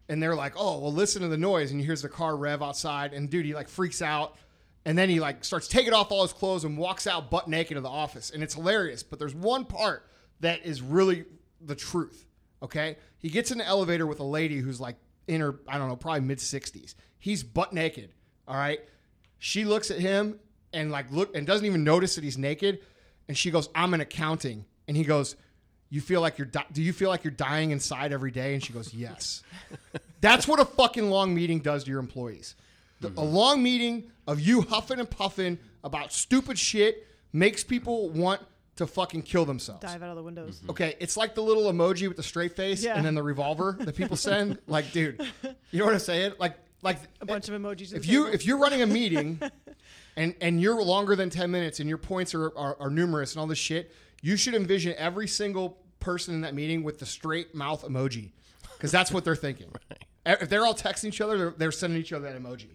[0.08, 1.70] And they're like, oh, well, listen to the noise.
[1.70, 3.14] And he hears the car rev outside.
[3.14, 4.36] And dude, he like freaks out.
[4.84, 7.76] And then he like starts taking off all his clothes and walks out butt naked
[7.76, 8.30] of the office.
[8.30, 9.04] And it's hilarious.
[9.04, 10.08] But there's one part
[10.40, 11.24] that is really
[11.60, 12.26] the truth.
[12.62, 12.96] Okay.
[13.18, 14.96] He gets in the elevator with a lady who's like
[15.28, 16.94] in her, I don't know, probably mid 60s.
[17.18, 18.10] He's butt naked.
[18.48, 18.80] All right.
[19.38, 20.40] She looks at him
[20.72, 22.80] and like look and doesn't even notice that he's naked.
[23.28, 24.64] And she goes, I'm in accounting.
[24.88, 25.36] And he goes,
[25.90, 28.54] You feel like you're, di- do you feel like you're dying inside every day?
[28.54, 29.42] And she goes, Yes.
[30.20, 32.54] That's what a fucking long meeting does to your employees.
[33.00, 38.40] The, a long meeting of you huffing and puffing about stupid shit makes people want
[38.76, 39.82] to fucking kill themselves.
[39.82, 40.56] Dive out of the windows.
[40.58, 40.70] Mm-hmm.
[40.70, 42.96] Okay, it's like the little emoji with the straight face Yeah.
[42.96, 44.58] and then the revolver that people send.
[44.66, 45.22] like, dude,
[45.70, 46.32] you know what I'm saying?
[46.38, 47.94] Like, like A bunch of emojis.
[47.94, 48.34] if you table.
[48.34, 49.40] if you're running a meeting
[50.16, 53.40] and and you're longer than 10 minutes and your points are, are, are numerous and
[53.40, 57.54] all this shit you should envision every single person in that meeting with the straight
[57.54, 58.30] mouth emoji
[58.74, 59.70] because that's what they're thinking.
[60.28, 62.70] If they're all texting each other they're, they're sending each other that emoji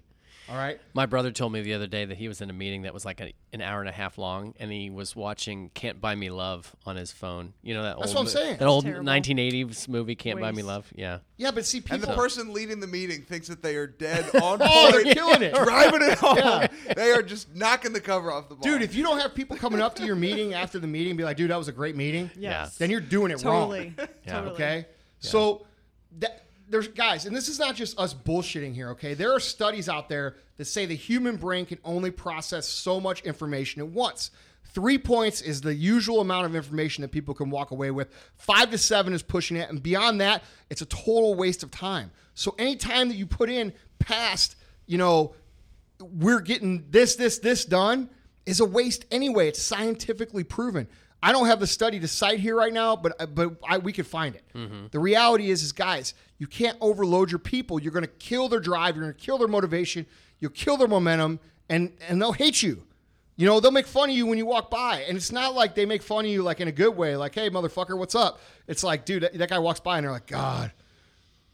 [0.51, 2.81] all right My brother told me the other day that he was in a meeting
[2.81, 6.01] that was like a, an hour and a half long, and he was watching "Can't
[6.01, 7.53] Buy Me Love" on his phone.
[7.61, 8.57] You know that That's old, what I'm saying.
[8.57, 9.05] that old terrible.
[9.09, 12.79] 1980s movie "Can't Buy Me Love." Yeah, yeah but see people And the person leading
[12.81, 15.53] the meeting thinks that they are dead on Oh, they're killing it.
[15.63, 16.67] driving it home.
[16.95, 18.63] They are just knocking the cover off the ball.
[18.63, 21.23] dude if you don't have people coming up to your meeting after the meeting be
[21.23, 22.77] like dude that was a great meeting yes.
[22.77, 23.93] then you're doing it totally.
[23.97, 24.33] wrong Yeah.
[24.33, 24.53] Totally.
[24.55, 24.85] Okay.
[25.19, 25.65] So
[26.19, 29.13] that there's guys, and this is not just us bullshitting here, okay?
[29.13, 33.21] There are studies out there that say the human brain can only process so much
[33.21, 34.31] information at once.
[34.73, 38.09] Three points is the usual amount of information that people can walk away with.
[38.37, 42.11] Five to seven is pushing it, and beyond that, it's a total waste of time.
[42.35, 44.55] So any time that you put in past,
[44.87, 45.35] you know,
[45.99, 48.09] we're getting this, this, this done
[48.45, 49.49] is a waste anyway.
[49.49, 50.87] It's scientifically proven.
[51.23, 53.93] I don't have the study to cite here right now, but uh, but I, we
[53.93, 54.43] could find it.
[54.55, 54.87] Mm-hmm.
[54.91, 57.79] The reality is, is guys, you can't overload your people.
[57.79, 58.95] You're going to kill their drive.
[58.95, 60.07] You're going to kill their motivation.
[60.39, 62.83] You'll kill their momentum, and and they'll hate you.
[63.35, 65.75] You know, they'll make fun of you when you walk by, and it's not like
[65.75, 68.41] they make fun of you like in a good way, like, "Hey, motherfucker, what's up?"
[68.67, 70.71] It's like, dude, that, that guy walks by, and they're like, "God,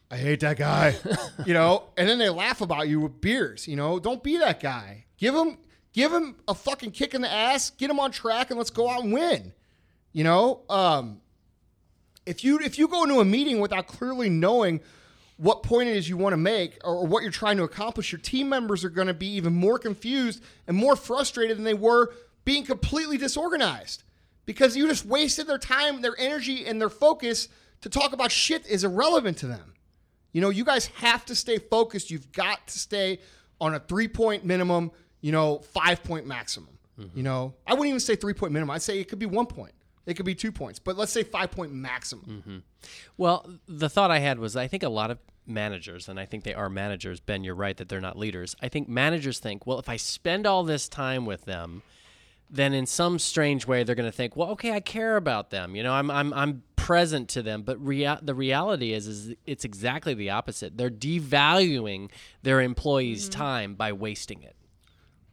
[0.10, 0.96] I hate that guy,"
[1.46, 3.68] you know, and then they laugh about you with beers.
[3.68, 5.06] You know, don't be that guy.
[5.18, 5.58] Give him,
[5.92, 7.70] give him a fucking kick in the ass.
[7.72, 9.54] Get him on track, and let's go out and win.
[10.14, 11.22] You know, um,
[12.26, 14.82] if you if you go into a meeting without clearly knowing
[15.38, 18.20] what point it is you want to make or, what you're trying to accomplish, your
[18.20, 22.12] team members are going to be even more confused and more frustrated than they were
[22.44, 24.04] being completely disorganized
[24.46, 27.50] because you just wasted their time, their energy, and their focus
[27.82, 29.74] to talk about shit is irrelevant to them.
[30.32, 32.10] You know, you guys have to stay focused.
[32.10, 33.20] You've got to stay
[33.62, 34.92] on a three point minimum,
[35.22, 36.70] you know, five point maximum.
[37.14, 38.74] You know, I wouldn't even say three point minimum.
[38.74, 39.74] I'd say it could be one point.
[40.08, 42.26] It could be two points, but let's say five point maximum.
[42.26, 42.58] Mm-hmm.
[43.18, 46.44] Well, the thought I had was I think a lot of managers, and I think
[46.44, 48.56] they are managers, Ben, you're right that they're not leaders.
[48.62, 51.84] I think managers think, well, if I spend all this time with them,
[52.50, 55.76] then in some strange way they're going to think, well, okay, I care about them.
[55.76, 57.64] You know, I'm I'm I'm present to them.
[57.64, 60.78] But rea- the reality is, is it's exactly the opposite.
[60.78, 62.10] They're devaluing
[62.44, 63.40] their employees' mm-hmm.
[63.40, 64.56] time by wasting it.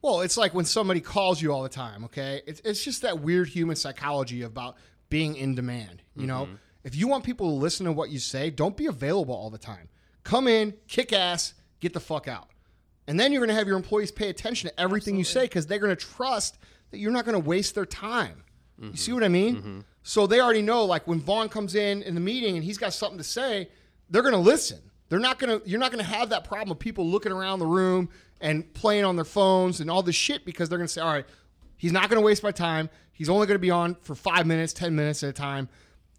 [0.04, 2.42] Well, it's like when somebody calls you all the time, okay?
[2.46, 4.76] It's, it's just that weird human psychology about
[5.08, 6.02] being in demand.
[6.14, 6.54] You know, mm-hmm.
[6.84, 9.56] if you want people to listen to what you say, don't be available all the
[9.56, 9.88] time.
[10.22, 12.50] Come in, kick ass, get the fuck out.
[13.06, 15.66] And then you're going to have your employees pay attention to everything you say because
[15.66, 16.58] they're going to trust
[16.90, 18.44] that you're not going to waste their time.
[18.78, 18.96] You mm-hmm.
[18.96, 19.56] see what I mean?
[19.56, 19.80] Mm-hmm.
[20.02, 22.92] So they already know, like when Vaughn comes in in the meeting and he's got
[22.92, 23.70] something to say,
[24.10, 24.82] they're going to listen.
[25.08, 25.68] They're not going to.
[25.68, 28.08] You're not going to have that problem of people looking around the room
[28.44, 31.11] and playing on their phones and all this shit because they're going to say, all
[31.11, 31.24] right,
[31.78, 32.90] he's not going to waste my time.
[33.11, 35.68] He's only going to be on for five minutes, ten minutes at a time.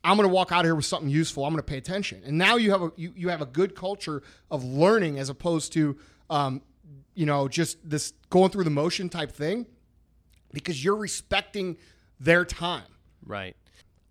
[0.04, 1.46] I'm going to walk out of here with something useful.
[1.46, 2.24] I'm going to pay attention.
[2.26, 5.72] And now you have a you, you have a good culture of learning as opposed
[5.74, 5.98] to
[6.32, 6.64] um,
[7.14, 9.68] you know just this going through the motion type thing
[10.52, 11.78] because you're respecting
[12.20, 12.90] their time.
[13.24, 13.56] Right.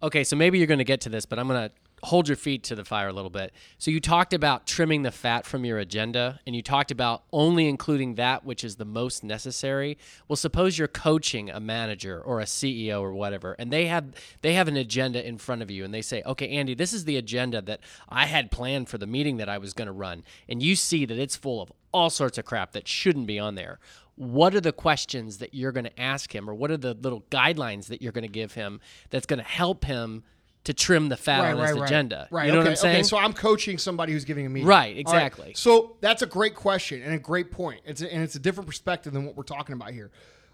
[0.04, 2.36] Okay, so maybe you're going to get to this, but I'm going to hold your
[2.36, 3.52] feet to the fire a little bit.
[3.78, 7.68] So you talked about trimming the fat from your agenda and you talked about only
[7.68, 9.98] including that which is the most necessary.
[10.28, 14.06] Well, suppose you're coaching a manager or a CEO or whatever and they have
[14.42, 17.04] they have an agenda in front of you and they say, "Okay, Andy, this is
[17.04, 20.24] the agenda that I had planned for the meeting that I was going to run."
[20.48, 23.54] And you see that it's full of all sorts of crap that shouldn't be on
[23.54, 23.78] there
[24.16, 27.22] what are the questions that you're going to ask him or what are the little
[27.30, 30.22] guidelines that you're going to give him that's going to help him
[30.64, 32.46] to trim the fat on his agenda Right.
[32.46, 32.64] you know okay.
[32.64, 33.02] what i'm saying Okay.
[33.04, 34.66] So I'm coaching somebody who's giving a meeting.
[34.66, 35.52] Right, exactly.
[35.54, 37.80] So that's a great question and a great point.
[37.84, 40.10] It's a, and it's a different perspective than what we're talking about here.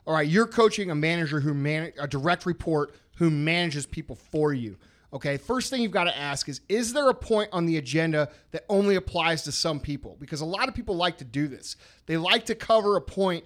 [0.06, 0.26] All right.
[0.26, 4.76] You're coaching a manager who man a direct report who manages people for you.
[5.12, 5.36] Okay.
[5.36, 8.64] First thing you've got to ask is Is there a point on the agenda that
[8.68, 10.16] only applies to some people?
[10.18, 11.76] Because a lot of people like to do this.
[12.06, 13.44] They like to cover a point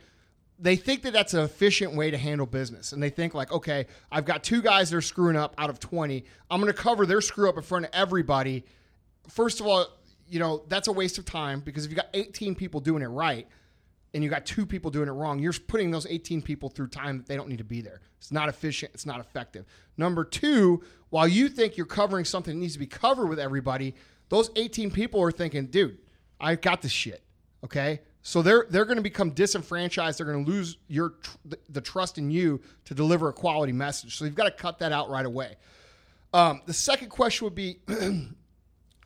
[0.59, 2.93] they think that that's an efficient way to handle business.
[2.93, 5.81] And they think like okay i've got two guys that are screwing up out of
[5.81, 8.65] 20 i'm going to cover their screw up in front of everybody.
[9.29, 9.87] First of all
[10.29, 13.07] you know that's a waste of time because if you got 18 people doing it
[13.07, 13.47] right
[14.15, 17.19] and you got two people doing it wrong you're putting those 18 people through time
[17.19, 18.01] that they don't need to be there.
[18.19, 19.67] It's not efficient it's not effective.
[19.97, 23.95] Number two while you think you're covering something that needs to be covered with everybody
[24.29, 25.99] those 18 people are thinking dude
[26.41, 27.23] i got this shit
[27.65, 30.19] okay so they're they're going to become disenfranchised.
[30.19, 33.73] They're going to lose your tr- the, the trust in you to deliver a quality
[33.73, 34.17] message.
[34.17, 35.57] So you've got to cut that out right away.
[36.33, 38.27] Um, the second question would be, you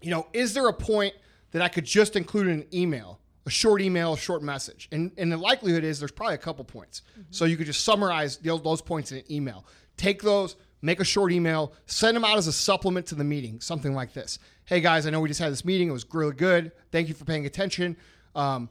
[0.05, 1.15] know, is there a point
[1.51, 4.89] that I could just include in an email, a short email, a short message?
[4.93, 7.03] And and the likelihood is there's probably a couple points.
[7.31, 9.67] So you could just summarize those, those points in an email.
[9.97, 13.59] Take those, make a short email, send them out as a supplement to the meeting,
[13.59, 14.39] something like this.
[14.65, 15.89] Hey guys, I know we just had this meeting.
[15.89, 16.71] It was really good.
[16.93, 17.97] Thank you for paying attention.
[18.37, 18.69] Um,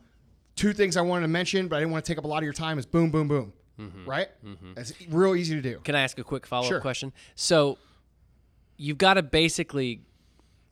[0.58, 2.40] two things I wanted to mention, but I didn't want to take up a lot
[2.40, 2.78] of your time.
[2.78, 3.54] Is boom, boom, boom.
[4.06, 4.28] Right?
[4.76, 5.80] That's real easy to do.
[5.84, 6.82] Can I ask a quick follow up Sure.
[6.82, 7.14] question?
[7.36, 7.78] So
[8.76, 10.02] you've got to basically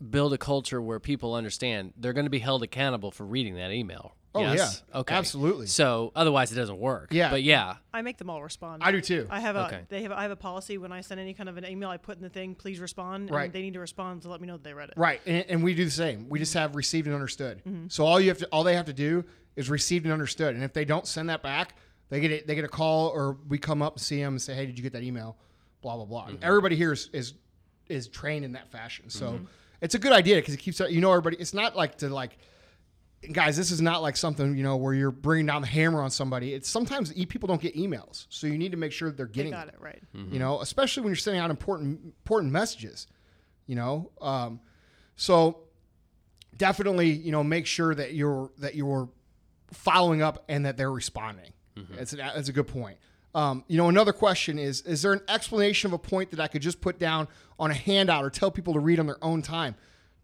[0.10, 3.71] build a culture where people understand they're going to be held accountable for reading that
[3.71, 4.15] email.
[4.34, 4.84] Oh, Yes?
[4.91, 5.00] yeah.
[5.00, 5.15] Okay.
[5.15, 5.67] Absolutely.
[5.67, 7.08] So otherwise it doesn't work.
[7.13, 7.30] Yeah.
[7.30, 7.76] But yeah.
[7.93, 8.84] I make them all respond.
[8.84, 9.28] I do too.
[9.30, 9.82] I have a Okay.
[9.88, 11.95] they have I have a policy when I send any kind of an email I
[11.98, 13.45] put in the thing please respond Right.
[13.45, 14.95] and they need to respond to let me know that they read it.
[14.98, 16.28] Right, and, and we do the same.
[16.28, 17.62] We just have received and understood.
[17.65, 17.86] Mm-hmm.
[17.89, 19.24] So all you have to, all they have to do
[19.55, 20.55] is received and understood.
[20.55, 21.75] And if they don't send that back,
[22.09, 22.47] they get it.
[22.47, 24.77] They get a call, or we come up and see them and say, "Hey, did
[24.77, 25.37] you get that email?"
[25.81, 26.25] Blah blah blah.
[26.27, 27.33] And everybody here is, is
[27.87, 29.09] is trained in that fashion.
[29.09, 29.45] So Mm-hmm.
[29.81, 31.37] it's a good idea because it keeps you know everybody.
[31.37, 32.37] It's not like to like.
[33.31, 36.11] Guys, this is not like something you know where you're bringing down the hammer on
[36.11, 36.53] somebody.
[36.53, 39.25] It's sometimes e- people don't get emails, so you need to make sure that they're
[39.25, 39.99] They getting got it it right.
[40.13, 43.07] you know, especially when you're sending out important important messages,
[43.65, 44.11] you know.
[44.21, 44.59] Um,
[45.15, 45.61] so
[46.55, 49.09] definitely, you know, make sure that you're that you're
[49.71, 51.54] following up and that they're responding.
[51.95, 52.97] That's a, that's a good point.
[53.34, 56.47] Um, you know, another question is: Is there an explanation of a point that I
[56.47, 57.28] could just put down
[57.60, 59.75] on a handout or tell people to read on their own time?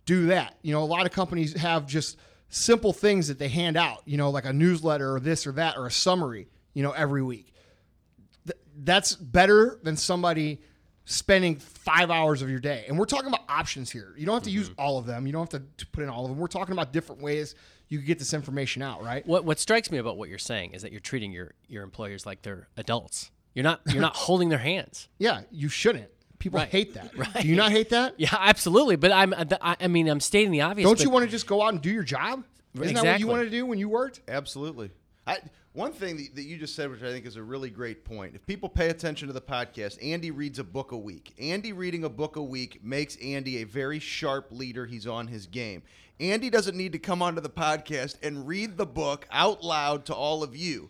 [0.06, 0.56] Do that.
[0.62, 4.02] You know, a lot of companies have just simple things that they hand out.
[4.06, 6.48] You know, like a newsletter or this or that or a summary.
[6.74, 7.52] You know, every week
[8.84, 10.62] that's better than somebody
[11.06, 12.86] spending five hours of your day.
[12.88, 14.14] And we're talking about options here.
[14.18, 15.26] You don't have to use all of them.
[15.26, 16.40] You don't have to put in all of them.
[16.40, 17.56] We're talking about different ways
[17.92, 19.24] you can get this information out, right?
[19.28, 22.26] What what strikes me about what you're saying is that you're treating your your employers
[22.26, 23.30] like they're adults.
[23.54, 25.10] You're not you're not holding their hands.
[25.20, 26.10] Yeah, you shouldn't.
[26.40, 26.70] People Right.
[26.70, 27.12] hate that.
[27.18, 27.42] Right.
[27.42, 28.16] Do you not hate that?
[28.18, 28.96] Yeah, absolutely.
[28.96, 30.88] But I'm uh, I, I mean I'm stating the obvious.
[30.88, 32.44] Don't you want to just go out and do your job?
[32.74, 33.20] Isn't that what Exactly.
[33.20, 34.22] you wanted to do when you worked?
[34.30, 34.90] Absolutely.
[35.28, 35.38] I,
[35.74, 38.36] one thing that, that you just said, which I think is a really great point.
[38.36, 41.34] If people pay attention to the podcast, Andy reads a book a week.
[41.40, 44.86] Andy reading a book a week makes Andy a very sharp leader.
[44.86, 45.84] He's on his game.
[46.20, 50.14] Andy doesn't need to come onto the podcast and read the book out loud to
[50.14, 50.90] all of you.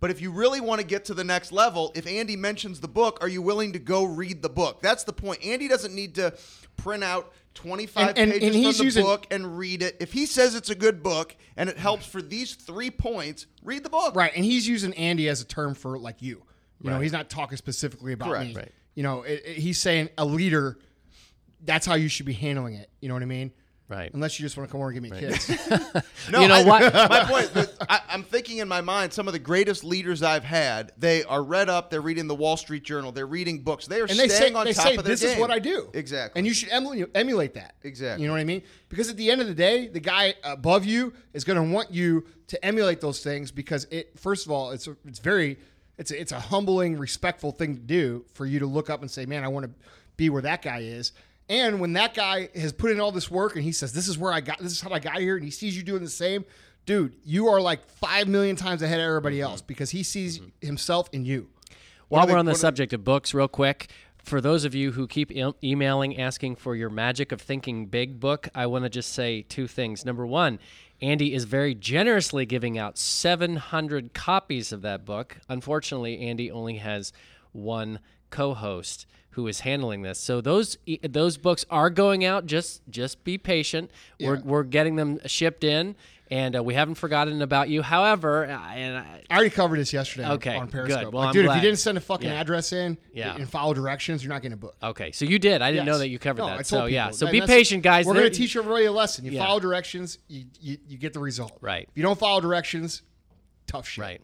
[0.00, 2.88] But if you really want to get to the next level, if Andy mentions the
[2.88, 4.80] book, are you willing to go read the book?
[4.80, 5.44] That's the point.
[5.44, 6.34] Andy doesn't need to
[6.76, 9.96] print out 25 And- and- pages and he's from the using- book and read it.
[10.00, 13.82] If he says it's a good book and it helps for these three points, read
[13.82, 14.14] the book.
[14.14, 16.42] Right, and he's using Andy as a term for like you.
[16.80, 18.46] You know, he's not talking specifically about Correct.
[18.50, 18.54] me.
[18.54, 18.72] Right.
[18.94, 20.78] You know, it, it- he's saying a leader.
[21.64, 22.88] That's how you should be handling it.
[23.00, 23.50] You know what I mean?
[23.88, 24.12] Right.
[24.12, 25.48] Unless you just want to come over and give me kids.
[26.30, 26.92] No, You know I- what?
[27.10, 27.56] my point.
[27.56, 30.92] is, I, I'm thinking in my mind, some of the greatest leaders I've had.
[30.98, 31.88] They are read up.
[31.88, 33.12] They're reading the Wall Street Journal.
[33.12, 33.86] They're reading books.
[33.86, 35.50] They are and they staying say on they top say of their this is what
[35.50, 36.38] I do Exactly.
[36.38, 38.22] and you should emulate, emulate that Exactly.
[38.22, 38.62] You know what I mean?
[38.90, 41.90] Because at the end of the day, the guy above you is going to want
[41.90, 44.18] you to emulate those things because it.
[44.18, 45.58] First of all, it's a, it's very
[45.96, 49.10] it's a, it's a humbling, respectful thing to do for you to look up and
[49.10, 49.72] say, "Man, I want to
[50.16, 51.12] be where that guy is."
[51.48, 54.18] And when that guy has put in all this work and he says, "This is
[54.18, 54.58] where I got.
[54.58, 56.44] This is how I got here," and he sees you doing the same.
[56.84, 59.50] Dude, you are like five million times ahead of everybody mm-hmm.
[59.50, 60.66] else because he sees mm-hmm.
[60.66, 61.48] himself in you.
[62.08, 63.88] While of we're on the one of the- subject of books, real quick,
[64.28, 68.20] for those of you who keep e- emailing asking for your Magic of Thinking Big
[68.20, 70.04] book, I want to just say two things.
[70.04, 70.58] Number one,
[71.00, 75.38] Andy is very generously giving out 700 copies of that book.
[75.48, 77.12] Unfortunately, Andy only has
[77.52, 79.06] one co-host
[79.38, 80.18] who is handling this.
[80.18, 80.76] So those
[81.08, 82.44] those books are going out.
[82.44, 83.88] Just just be patient.
[84.18, 85.94] We're we're getting them shipped in.
[86.30, 87.80] And uh, we haven't forgotten about you.
[87.80, 88.52] However, and
[88.98, 90.72] I, I already covered this yesterday Okay, on good.
[90.72, 91.14] Periscope.
[91.14, 92.38] Well, Like, dude, if you didn't send a fucking Yeah.
[92.38, 93.34] address in Yeah.
[93.34, 94.76] and follow directions, you're not getting a book.
[94.82, 95.62] Okay, so you did.
[95.62, 96.66] I didn't know that you covered No, that.
[96.66, 97.16] So yeah, people.
[97.18, 98.04] so And be patient, guys.
[98.04, 99.24] We're going to teach everybody a lesson.
[99.24, 99.46] You Yeah.
[99.46, 101.56] follow directions, you, you you get the result.
[101.62, 101.88] Right.
[101.90, 103.00] If you don't follow directions,
[103.66, 104.02] tough shit.
[104.02, 104.20] Right.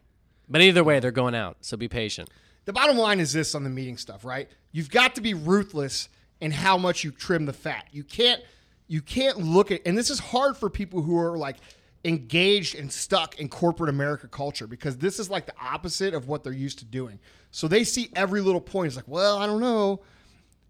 [0.46, 1.56] But either way, they're going out.
[1.62, 2.28] So be patient.
[2.64, 4.48] The bottom line is this on the meeting stuff, right?
[4.72, 6.08] You've got to be ruthless
[6.40, 7.86] in how much you trim the fat.
[7.92, 8.42] You can't
[8.86, 11.56] you can't look at and this is hard for people who are like
[12.04, 16.44] engaged and stuck in corporate America culture because this is like the opposite of what
[16.44, 17.18] they're used to doing.
[17.50, 18.88] So they see every little point.
[18.88, 20.02] It's like, well, I don't know.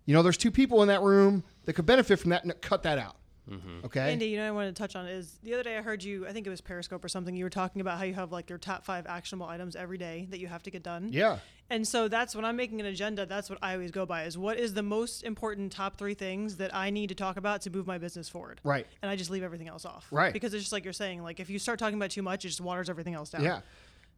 [0.06, 2.44] You know, there's two people in that room that could benefit from that.
[2.44, 3.16] and Cut that out.
[3.50, 3.86] Mm-hmm.
[3.86, 4.12] Okay.
[4.12, 6.02] Andy, you know what I wanted to touch on is the other day I heard
[6.02, 8.32] you, I think it was Periscope or something, you were talking about how you have
[8.32, 11.10] like your top five actionable items every day that you have to get done.
[11.12, 11.38] Yeah.
[11.70, 14.36] And so that's when I'm making an agenda, that's what I always go by is
[14.36, 17.70] what is the most important top three things that I need to talk about to
[17.70, 18.60] move my business forward.
[18.64, 18.86] Right.
[19.02, 20.06] And I just leave everything else off.
[20.10, 20.32] Right.
[20.32, 22.48] Because it's just like you're saying, like if you start talking about too much, it
[22.48, 23.42] just waters everything else down.
[23.44, 23.60] Yeah.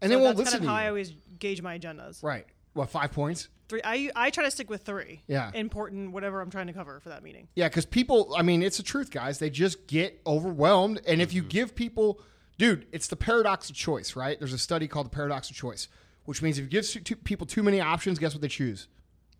[0.02, 2.22] And So they won't that's listen kind of how to I always gauge my agendas.
[2.22, 2.46] right.
[2.74, 3.48] What, five points?
[3.70, 5.22] Three I I try to stick with three.
[5.28, 5.50] Yeah.
[5.54, 7.48] Important whatever I'm trying to cover for that meeting.
[7.54, 9.38] Yeah, because people, I mean, it's the truth, guys.
[9.38, 11.00] They just get overwhelmed.
[11.06, 11.48] And if you Mm-hmm.
[11.48, 12.20] give people,
[12.58, 14.38] dude, it's the paradox of choice, right?
[14.38, 15.88] There's a study called the paradox of choice,
[16.26, 18.88] which means if you give people too many options, guess what they choose?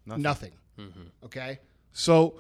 [0.07, 0.53] Nothing.
[0.79, 1.25] Mm-hmm.
[1.25, 1.59] Okay?
[1.93, 2.39] So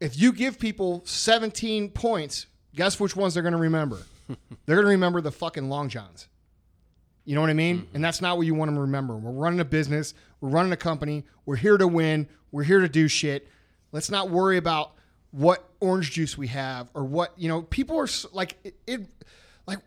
[0.00, 3.98] if you give people 17 points, guess which ones they're going to remember?
[4.28, 6.28] they're going to remember the fucking long johns.
[7.24, 7.78] You know what I mean?
[7.78, 7.96] Mm-hmm.
[7.96, 9.16] And that's not what you want them to remember.
[9.16, 10.14] We're running a business.
[10.40, 11.24] We're running a company.
[11.46, 12.28] We're here to win.
[12.52, 13.48] We're here to do shit.
[13.92, 14.92] Let's not worry about
[15.30, 19.00] what orange juice we have or what, you know, people are like, it, it
[19.66, 19.78] like,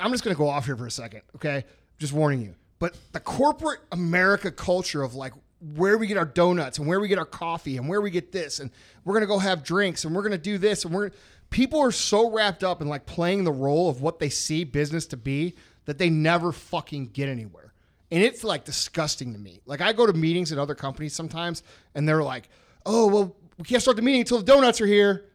[0.00, 1.64] I'm just going to go off here for a second, okay?
[1.98, 2.54] Just warning you.
[2.78, 5.32] But the corporate America culture of like
[5.74, 8.32] where we get our donuts and where we get our coffee and where we get
[8.32, 8.70] this and
[9.04, 11.10] we're to go have drinks and we're to do this and we're
[11.50, 15.06] people are so wrapped up in like playing the role of what they see business
[15.06, 15.54] to be
[15.86, 17.72] that they never fucking get anywhere.
[18.10, 19.60] And it's like disgusting to me.
[19.64, 21.62] Like I go to meetings at other companies sometimes
[21.94, 22.48] and they're like,
[22.84, 25.26] "Oh, well, we can't start the meeting until the donuts are here."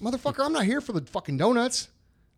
[0.00, 1.88] Motherfucker, I'm not here for the fucking donuts.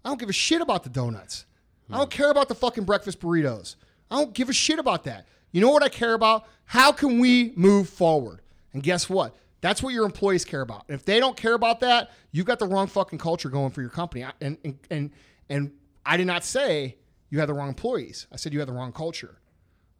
[0.04, 1.46] I don't give a shit about the donuts.
[1.90, 3.76] I don't care about the fucking breakfast burritos.
[4.10, 5.26] I don't give a shit about that.
[5.52, 6.46] You know what I care about?
[6.66, 8.40] How can we move forward?
[8.72, 9.36] And guess what?
[9.60, 10.84] That's what your employees care about.
[10.88, 13.90] If they don't care about that, you've got the wrong fucking culture going for your
[13.90, 14.26] company.
[14.40, 15.10] And and and,
[15.48, 15.72] and
[16.04, 16.96] I did not say
[17.30, 18.26] you had the wrong employees.
[18.30, 19.38] I said you had the wrong culture.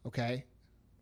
[0.05, 0.45] Okay?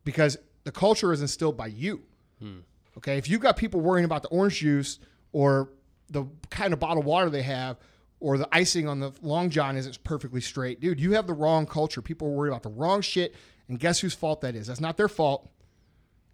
[0.06, 2.04] Because the culture is instilled by you.
[2.39, 2.60] Hmm.
[2.97, 4.99] Okay, if you've got people worrying about the orange juice
[5.32, 5.70] or
[6.10, 7.78] the kind of bottled water they have,
[8.24, 11.66] or the icing on the long john isn't perfectly straight, dude, you have the wrong
[11.66, 12.02] culture.
[12.02, 13.36] People are worried about the wrong shit,
[13.68, 14.68] and guess whose fault that is?
[14.68, 15.50] That's not their fault.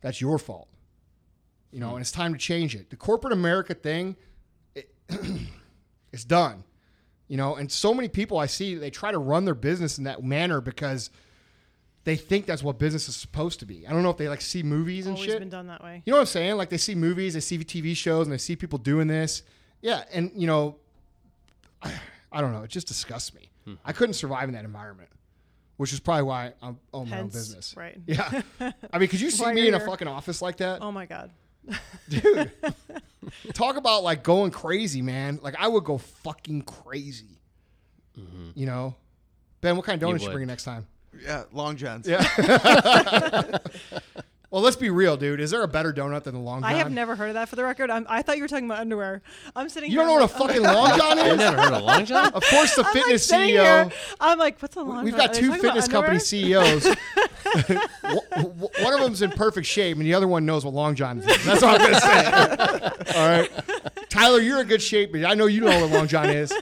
[0.01, 0.67] That's your fault.
[1.71, 2.91] You know, and it's time to change it.
[2.91, 4.15] The corporate America thing,
[4.75, 4.93] it,
[6.13, 6.63] it's done.
[7.27, 10.03] You know, and so many people I see they try to run their business in
[10.03, 11.09] that manner because
[12.03, 13.87] they think that's what business is supposed to be.
[13.87, 15.39] I don't know if they like see movies and Always shit.
[15.39, 16.03] been done that way.
[16.05, 16.57] You know what I'm saying?
[16.57, 19.41] Like they see movies, they see TV shows, and they see people doing this.
[19.81, 20.77] Yeah, and you know,
[21.81, 21.93] I,
[22.31, 22.63] I don't know.
[22.63, 23.49] It just disgusts me.
[23.65, 23.73] Hmm.
[23.83, 25.09] I couldn't survive in that environment,
[25.77, 27.73] which is probably why I own my own business.
[27.75, 27.97] right.
[28.05, 28.41] Yeah.
[28.93, 31.31] I mean, could you see me in a fucking office like that, Oh my god.
[32.09, 32.51] dude?
[33.53, 35.39] Talk about like going crazy, man.
[35.41, 37.41] Like I would go fucking crazy.
[38.17, 38.49] Mm-hmm.
[38.55, 38.95] You know,
[39.61, 40.33] Ben, what kind of donuts you, would.
[40.33, 40.87] bringing next time?
[41.21, 42.07] Yeah, Long John's.
[42.07, 42.23] Yeah.
[44.51, 45.39] Well, let's be real, dude.
[45.39, 46.71] Is there a better donut than the Long John?
[46.71, 47.89] I have never heard of that for the record.
[47.89, 49.21] I'm, I thought you were talking about underwear.
[49.55, 50.01] I'm sitting here.
[50.01, 50.17] You here.
[50.19, 51.23] don't know what a like, my fucking Long John is?
[51.23, 51.37] I've is?
[51.37, 52.25] never heard of a Long John.
[52.33, 53.61] Of course, the I'm like fitness sitting CEO.
[53.89, 55.03] here, I'm like, what's a long john?
[55.05, 55.25] We've john?
[55.27, 56.19] got two fitness company?
[56.19, 56.83] CEOs.
[56.83, 60.95] W- w- One of them's in perfect shape, and the other one knows what Long
[60.95, 61.25] John is.
[61.45, 63.15] That's all I'm gonna say.
[63.15, 63.51] all right,
[64.09, 66.53] Tyler, you're in good shape, but I know you know what Long John is,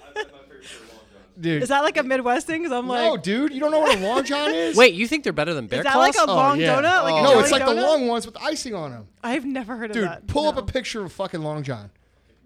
[1.40, 1.64] dude.
[1.64, 2.62] Is that like a Midwest thing?
[2.62, 4.76] Because I'm no, like, dude, you don't know what a Long John is?
[4.76, 6.16] Wait, you think they're better than Bear is that Claws?
[6.16, 6.76] like a Oh, long yeah.
[6.82, 7.04] donut?
[7.04, 7.88] Like a no, it's Johnny like the donut?
[7.88, 10.00] long ones with icing on them, I've never heard of it.
[10.00, 10.10] dude.
[10.10, 10.28] that.
[10.28, 10.62] Pull up No.
[10.62, 11.92] a picture of fucking Long John.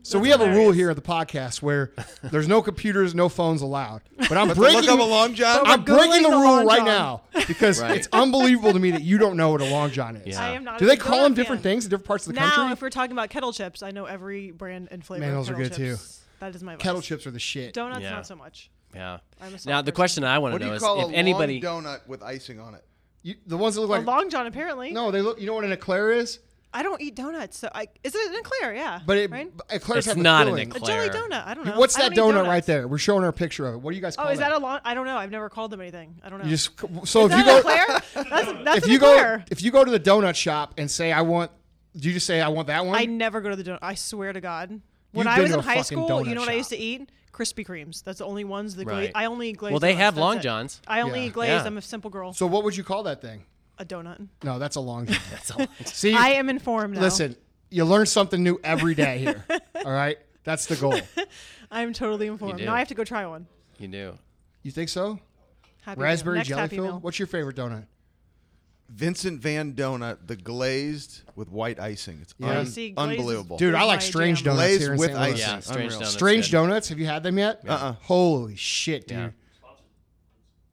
[0.03, 0.75] So That's we have a rule hilarious.
[0.77, 1.91] here at the podcast where
[2.23, 4.01] there's no computers, no phones allowed.
[4.17, 5.61] But I'm But breaking look up a Long John.
[5.63, 6.85] I'm breaking the the rule Long right John.
[6.87, 7.97] now because Right.
[7.97, 10.25] it's unbelievable to me that you don't know what a long john is.
[10.35, 10.41] Yeah.
[10.43, 10.79] I am not.
[10.79, 11.71] Do a they big call donut them different fan.
[11.73, 12.73] things in different parts of the Now, country?
[12.73, 15.21] if we're talking about kettle chips, I know every brand and flavor.
[15.23, 15.91] Man, of those are kettle good, too.
[15.91, 16.21] chips.
[16.39, 16.81] That is my vice.
[16.81, 17.75] Kettle chips are the shit.
[17.75, 18.09] Donuts, Yeah.
[18.09, 18.71] not so much.
[18.95, 19.19] Yeah.
[19.41, 19.95] I'm a Now the person.
[19.95, 21.61] question I want What to do know you is call a if anybody.
[21.61, 22.83] long donut with icing on it?
[23.23, 24.91] You, the ones that look A like long john, apparently.
[24.91, 25.39] no, they look.
[25.39, 26.39] You know what an eclair is?
[26.73, 28.73] I don't eat donuts, so I is it an eclair?
[28.73, 29.51] Yeah, But it, right?
[29.69, 30.71] eclairs It's have the not an filling.
[30.75, 31.23] A jelly Eclair.
[31.29, 31.45] donut.
[31.45, 31.77] I don't know.
[31.77, 32.67] What's I that don't eat donut right donuts.
[32.67, 32.87] there?
[32.87, 33.77] We're showing her a picture of it.
[33.81, 34.57] What do you guys oh, call Oh, is that that?
[34.57, 34.79] a long?
[34.85, 35.17] I don't know.
[35.17, 36.15] I've never called them anything.
[36.23, 36.45] I don't know.
[36.45, 36.71] you just
[37.05, 37.87] so is if you that go an eclair?
[38.29, 39.37] That's, that's if an you eclair.
[39.39, 41.51] go if you go to the donut shop and say I want,
[41.97, 42.95] do you just say I want that one?
[42.95, 43.79] I never go to the donut.
[43.81, 44.69] I swear to God.
[45.11, 46.49] When You've I been was to in a high fucking school, donut you know what
[46.49, 46.77] I used shop.
[46.79, 47.09] to eat?
[47.41, 48.03] Krispy Kremes.
[48.03, 48.95] That's the only ones that Right.
[49.05, 49.11] glaze.
[49.15, 49.57] I only glaze.
[49.57, 49.71] glazed.
[49.73, 50.03] Well, they donuts.
[50.03, 50.41] have That's Long it.
[50.43, 50.81] Johns.
[50.87, 51.25] I only Yeah.
[51.27, 51.49] eat glazed.
[51.51, 51.63] Yeah.
[51.65, 52.33] I'm a simple girl.
[52.33, 53.43] so what would you call that thing?
[53.79, 54.27] a donut.
[54.43, 55.17] No, that's a long john.
[55.31, 55.65] That's all.
[55.85, 57.01] See, I am informed now.
[57.01, 57.35] listen,
[57.71, 59.43] you learn something new every day here.
[59.83, 60.99] all right, that's the goal.
[61.71, 62.59] I'm totally informed.
[62.59, 62.65] do.
[62.65, 63.47] Now I have to go try one.
[63.79, 64.19] You do.
[64.61, 65.17] You think so?
[65.81, 66.03] Happy Meal.
[66.09, 66.85] Raspberry Next jelly Happy Meal.
[66.85, 67.03] filled.
[67.03, 67.85] What's your favorite donut?
[68.93, 72.19] Vincent Van Donut, the glazed with white icing.
[72.21, 72.59] It's Yeah.
[72.59, 73.57] un- See, glazed is- unbelievable.
[73.57, 74.55] Dude, I like my strange jam.
[74.55, 75.19] donuts Glazed here in with St.
[75.19, 75.27] Louis.
[75.31, 75.39] icing.
[75.39, 75.89] Yeah, strange Unreal.
[75.99, 76.13] donuts.
[76.13, 76.51] Strange good.
[76.51, 76.89] donuts.
[76.89, 77.61] Have you had them yet?
[77.67, 77.93] Uh-uh.
[78.01, 79.17] Holy shit, dude.
[79.17, 79.29] Yeah.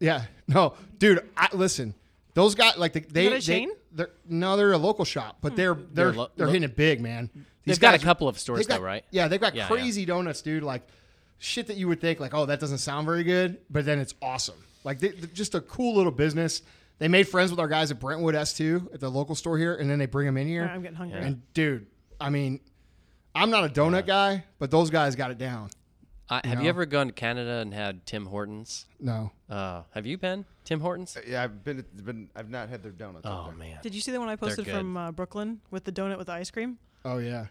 [0.01, 0.23] Yeah.
[0.47, 1.29] No, dude.
[1.37, 1.95] I, listen,
[2.35, 3.25] those guys like the, they.
[3.25, 3.71] that a they- chain?
[3.93, 5.57] they're, no, they're a local shop, but hmm.
[5.57, 7.31] they're they're They're lo- they're lo- hitting it big, man.
[7.35, 7.45] These
[7.77, 9.05] They've got a couple of stores they've got- though, right?
[9.11, 9.69] Yeah, they've got Yeah, yeah.
[9.69, 10.63] crazy donuts, dude.
[10.63, 10.83] Like
[11.39, 14.15] shit that you would think like, oh, that doesn't sound very good, but then it's
[14.23, 14.57] awesome.
[14.85, 16.63] Like they, they're just a cool little business.
[16.99, 19.89] They made friends with our guys at Brentwood S2 at the local store here, and
[19.89, 20.63] then they bring them in here.
[20.63, 21.21] Alright, I'm getting hungry.
[21.21, 21.87] And dude,
[22.21, 22.61] I mean,
[23.35, 25.71] I'm not a donut guy, but those guys got it down.
[26.31, 26.65] Uh, have know?
[26.65, 28.87] you ever gone to Canada and had Tim Hortons?
[29.01, 29.31] No.
[29.49, 31.17] Uh, have you been Tim Hortons?
[31.27, 32.29] Yeah, I've been, been.
[32.37, 33.27] I've not had their donuts.
[33.27, 33.57] Oh there.
[33.57, 33.79] man.
[33.83, 34.75] Did you see the one I posted good.
[34.75, 36.79] from uh, Brooklyn with the donut with the ice cream?
[37.05, 37.47] Oh yeah.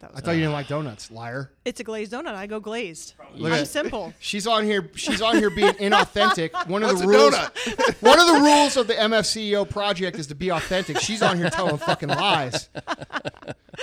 [0.00, 1.50] That I thought you didn't like donuts, liar.
[1.64, 2.34] It's a glazed donut.
[2.36, 3.14] I go glazed.
[3.34, 4.12] Look I'm at- simple.
[4.20, 4.88] She's on here.
[4.94, 6.52] She's on here being inauthentic.
[6.68, 7.34] One of What's the a rules.
[7.34, 7.94] donut?
[8.02, 11.00] one of the rules of the MFCEO project is to be authentic.
[11.00, 12.68] She's on here telling fucking lies.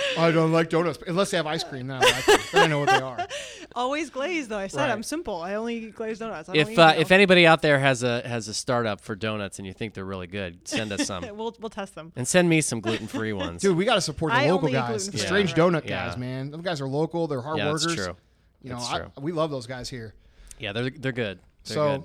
[0.18, 1.86] I don't like donuts unless they have ice cream.
[1.86, 2.38] Then I like them.
[2.52, 3.26] Then I know what they are.
[3.74, 4.58] Always glazed though.
[4.58, 4.90] I said Right.
[4.90, 5.40] I'm simple.
[5.42, 6.48] I only eat glazed donuts.
[6.48, 7.00] I don't If eat uh, milk.
[7.00, 10.04] if anybody out there has a has a startup for donuts and you think they're
[10.04, 11.22] really good, send us some.
[11.36, 12.12] we'll we'll test them.
[12.16, 13.60] and send me some gluten free ones.
[13.62, 15.26] Dude, we got to support the I local only eat guys, the gluten-free.
[15.26, 15.56] strange Yeah.
[15.56, 16.06] donut Yeah.
[16.08, 16.50] guys, man.
[16.50, 17.26] Those guys are local.
[17.26, 17.84] They're hard yeah, workers.
[17.86, 18.16] that's true.
[18.62, 19.10] You know, That's I, true.
[19.20, 20.14] we love those guys here.
[20.58, 21.38] Yeah, they're they're good.
[21.64, 22.04] They're so, good.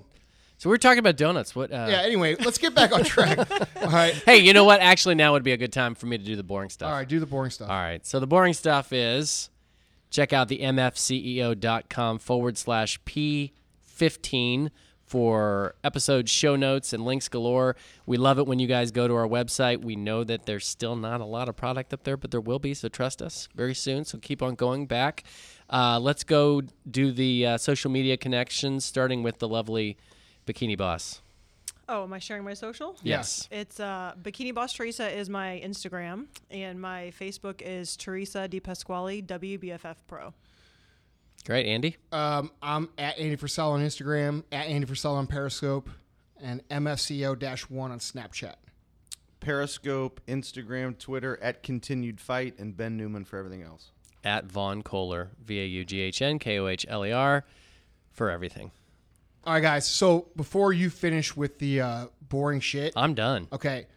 [0.62, 1.55] So we're talking about donuts.
[1.55, 1.72] What?
[1.72, 2.01] Uh, Yeah.
[2.03, 3.39] Anyway, let's get back on track.
[3.82, 4.14] All right.
[4.14, 4.80] Hey, you know what?
[4.80, 6.88] Actually, now would be a good time for me to do the boring stuff.
[6.89, 7.07] All right.
[7.07, 7.68] Do the boring stuff.
[7.68, 8.05] All right.
[8.05, 9.49] So the boring stuff is
[10.12, 14.70] check out the mfceo.com forward slash P15
[15.03, 17.76] for episode show notes and links galore.
[18.05, 19.84] We love it when you guys go to our website.
[19.84, 22.59] We know that there's still not a lot of product up there, but there will
[22.59, 22.76] be.
[22.76, 24.05] So trust us very soon.
[24.05, 25.24] So keep on going back.
[25.72, 29.97] Uh, let's go do the uh, social media connections, starting with the lovely
[30.45, 31.21] Bikini Boss.
[31.89, 32.95] Oh, am I sharing my social?
[33.03, 33.49] Yes.
[33.51, 39.21] It's uh, Bikini Boss Teresa is my Instagram, and my Facebook is Teresa Di Pasquale
[39.21, 40.33] WBFF Pro.
[41.45, 41.97] Great, Andy.
[42.11, 45.89] Um, I'm at Andy Frisella on Instagram, at Andy Frisella on Periscope,
[46.41, 48.55] and MFCEO one on Snapchat.
[49.39, 53.91] Periscope, Instagram, Twitter at Continued Fight, and Ben Newman for everything else.
[54.23, 57.43] At Vaughn Kohler, V A U G H N K O H L E R,
[58.11, 58.71] for everything.
[59.43, 59.87] All right, guys.
[59.87, 63.47] So before you finish with the uh, boring shit, I'm done.
[63.51, 63.87] okay,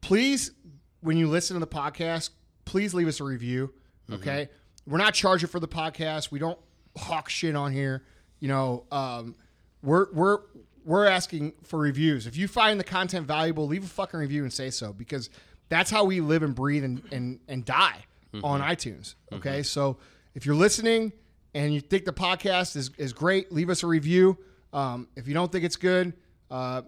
[0.00, 0.52] please,
[1.00, 2.30] when you listen to the podcast,
[2.64, 3.72] please leave us a review.
[4.12, 4.48] Okay,
[4.86, 6.30] we're not charging for the podcast.
[6.32, 6.58] We don't
[6.98, 8.02] hawk shit on here.
[8.40, 9.36] You know, um,
[9.82, 10.38] we're we're
[10.84, 12.26] we're asking for reviews.
[12.26, 15.30] If you find the content valuable, leave a fucking review and say so because
[15.68, 18.04] that's how we live and breathe and and, and die
[18.42, 19.14] on iTunes.
[19.32, 19.96] Okay, so
[20.34, 21.12] if you're listening
[21.54, 24.36] and you think the podcast is is great, leave us a review.
[24.72, 26.12] Um, if you don't think it's good,
[26.50, 26.82] uh,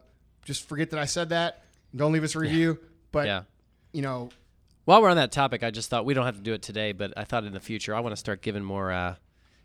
[0.45, 1.65] just forget that I said that.
[1.95, 2.79] Don't leave us a review.
[3.11, 3.43] But Yeah.
[3.93, 4.31] you know,
[4.85, 6.91] While we're on that topic, I just thought we don't have to do it today,
[6.93, 9.15] but I thought in the future I want to start giving more uh,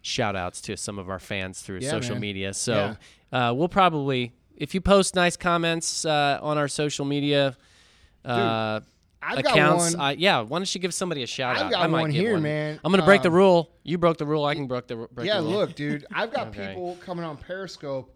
[0.03, 2.21] shout outs to some of our fans through Yeah, social man.
[2.21, 2.53] media.
[2.53, 2.95] So
[3.31, 7.57] uh, we'll probably, if you post nice comments uh, on our social media
[8.25, 8.81] uh,
[9.27, 10.01] I've got accounts, one.
[10.05, 11.71] uh, yeah, why don't you give somebody a shout I've out?
[11.71, 12.43] got I might one here, one.
[12.43, 12.79] man.
[12.83, 13.71] I'm going to break the Um, rule.
[13.83, 14.45] You broke the rule.
[14.45, 15.51] I can break the break yeah, the rule.
[15.53, 16.67] look, dude, I've got Okay.
[16.69, 18.13] people coming on Periscope,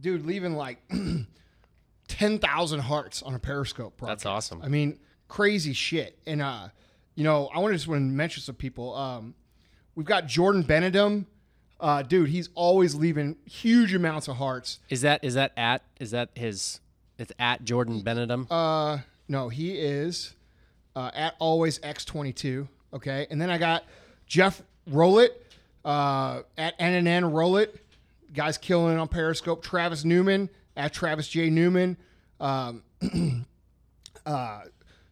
[0.00, 0.78] dude, leaving like
[2.08, 3.96] ten thousand hearts on a Periscope.
[3.96, 4.24] Broadcast.
[4.24, 4.62] That's awesome.
[4.62, 6.18] I mean, crazy shit.
[6.26, 6.68] And uh,
[7.14, 8.94] you know, I want to just want to mention some people.
[8.94, 9.34] Um,
[9.94, 11.26] we've got Jordan Benedum.
[11.78, 14.80] Uh, dude, he's always leaving huge amounts of hearts.
[14.90, 16.80] Is that is that at is that his?
[17.18, 18.46] It's at Jordan Benedum.
[18.50, 18.98] Uh,
[19.30, 20.34] no, he is
[20.96, 22.66] uh, at always x22.
[22.92, 23.84] Okay, and then I got
[24.26, 24.60] Jeff
[24.90, 25.30] Rowlett
[25.84, 27.76] uh, at NNN Rowlett.
[28.34, 29.62] Guys killing it on Periscope.
[29.62, 31.96] Travis Newman at Travis J Newman.
[32.40, 32.82] Um,
[34.26, 34.62] uh,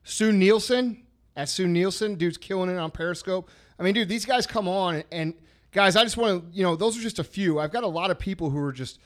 [0.02, 1.04] Sue Nielsen
[1.36, 2.16] at Sue Nielsen.
[2.16, 3.48] Dude's killing it on Periscope.
[3.78, 5.34] I mean, dude, these guys come on and, and
[5.70, 7.60] guys, I just want to, you know, those are just a few.
[7.60, 8.98] I've got a lot of people who are just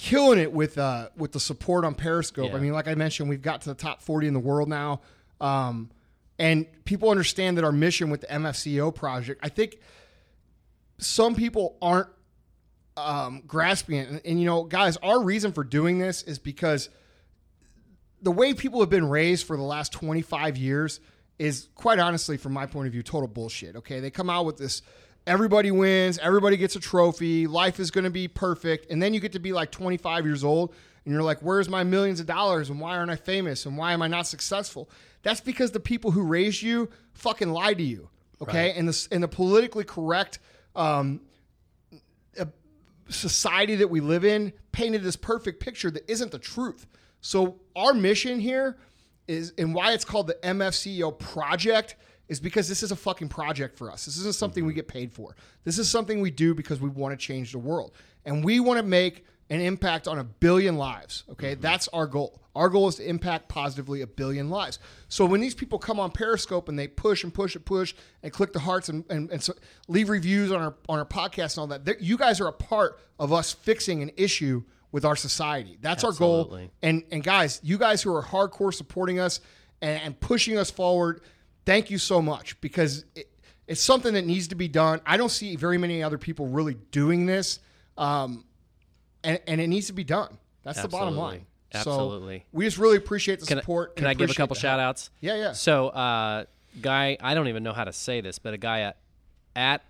[0.00, 2.50] killing it with uh with the support on Periscope.
[2.50, 2.56] Yeah.
[2.56, 5.02] I mean, like I mentioned, we've got to the top 40 in the world now.
[5.40, 5.90] Um,
[6.38, 9.78] and people understand that our mission with the MFCEO project, I think
[10.96, 12.08] some people aren't
[12.96, 14.08] um, grasping it.
[14.08, 16.88] And, and, you know, guys, our reason for doing this is because
[18.22, 21.00] the way people have been raised for the last 25 years
[21.38, 23.76] is quite honestly, from my point of view, total bullshit.
[23.76, 24.00] Okay.
[24.00, 24.80] They come out with this
[25.26, 28.90] everybody wins, everybody gets a trophy, life is going to be perfect.
[28.90, 31.84] And then you get to be like 25 years old and you're like, where's my
[31.84, 34.90] millions of dollars and why aren't I famous and why am I not successful?
[35.22, 38.08] That's because the people who raised you fucking lied to you.
[38.42, 38.72] Okay.
[38.72, 40.38] And the, and the politically correct,
[40.74, 41.20] um,
[43.10, 46.86] society that we live in painted this perfect picture that isn't the truth.
[47.20, 48.78] So our mission here
[49.28, 51.96] is and why it's called the MFCEO project
[52.30, 54.06] is because this is a fucking project for us.
[54.06, 54.76] This isn't something we mm-hmm.
[54.76, 55.34] get paid for.
[55.64, 57.92] This is something we do because we want to change the world.
[58.24, 61.24] And we want to make an impact on a billion lives.
[61.32, 61.52] Okay?
[61.52, 61.60] Mm-hmm.
[61.60, 62.40] That's our goal.
[62.54, 64.78] Our goal is to impact positively a billion lives.
[65.08, 68.32] So when these people come on Periscope and they push and push and push and
[68.32, 69.54] click the hearts and, and, and so
[69.88, 73.00] leave reviews on our on our podcast and all that, you guys are a part
[73.18, 74.62] of us fixing an issue
[74.92, 75.78] with our society.
[75.80, 76.42] That's our goal.
[76.42, 76.70] Absolutely.
[76.82, 79.40] And and guys, you guys who are hardcore supporting us
[79.80, 81.22] and, and pushing us forward,
[81.70, 83.30] thank you so much because it,
[83.68, 85.00] it's something that needs to be done.
[85.06, 87.60] I don't see very many other people really doing this,
[87.96, 88.44] um,
[89.22, 90.36] and and it needs to be done.
[90.64, 91.46] That's the bottom line.
[91.72, 92.38] Absolutely.
[92.40, 93.94] So we just really appreciate the Can, I- support.
[93.94, 95.10] can I give a couple shout outs?
[95.20, 95.52] Yeah, yeah.
[95.52, 96.46] So, uh,
[96.82, 98.96] guy, I don't even know how to say this, but a guy at
[99.54, 99.82] at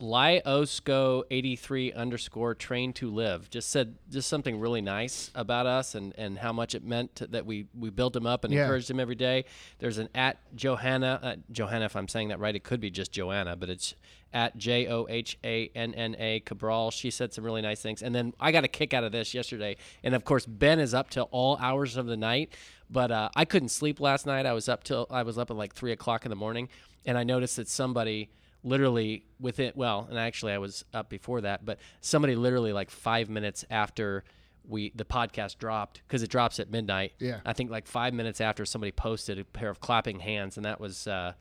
[0.00, 6.38] Liosco83 underscore train to live just said just something really nice about us and, and
[6.38, 8.62] how much it meant to, that we, we built him up and Yeah.
[8.62, 9.44] encouraged him every day.
[9.78, 13.12] There's an at Johanna, uh, Johanna, if I'm saying that right, it could be just
[13.12, 13.94] Joanna, but it's
[14.32, 16.90] at J O H A N N A Cabral.
[16.90, 18.02] She said some really nice things.
[18.02, 19.76] And then I got a kick out of this yesterday.
[20.04, 22.52] And of course, Ben is up till all hours of the night.
[22.90, 24.44] But uh, I couldn't sleep last night.
[24.46, 26.68] I was up till I was up at like three o'clock in the morning,
[27.06, 28.28] and I noticed that somebody
[28.62, 33.28] literally within well, and actually I was up before that, but somebody literally like five
[33.28, 34.24] minutes after
[34.68, 37.14] we the podcast dropped because it drops at midnight.
[37.18, 37.40] Yeah.
[37.44, 40.80] I think like five minutes after somebody posted a pair of clapping hands, and that
[40.80, 41.32] was uh,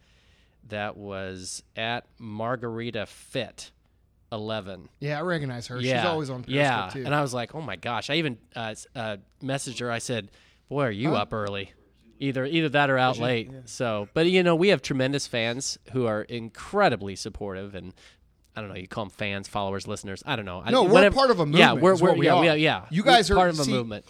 [0.70, 3.72] that was at Margarita Fit
[4.32, 4.89] eleven.
[4.99, 5.80] Yeah, I recognize her.
[5.80, 6.89] Yeah, She's always on Periscope yeah.
[6.91, 7.05] too.
[7.05, 8.09] And I was like, oh my gosh!
[8.09, 9.91] I even uh, uh, messaged her.
[9.91, 10.32] I said,
[10.70, 11.74] "Boy, are you up early?"
[12.20, 13.51] Either either that or out late.
[13.65, 17.93] So, but you know, we have tremendous fans who are incredibly supportive and.
[18.55, 18.76] I don't know.
[18.76, 20.24] You call them fans, followers, listeners.
[20.26, 20.63] I don't know.
[20.65, 22.43] I- No, we're whatever- part of a Yeah, movement we're, we're we yeah, are.
[22.43, 22.86] yeah, yeah.
[22.89, 24.03] You We're guys are- part of a see, movement.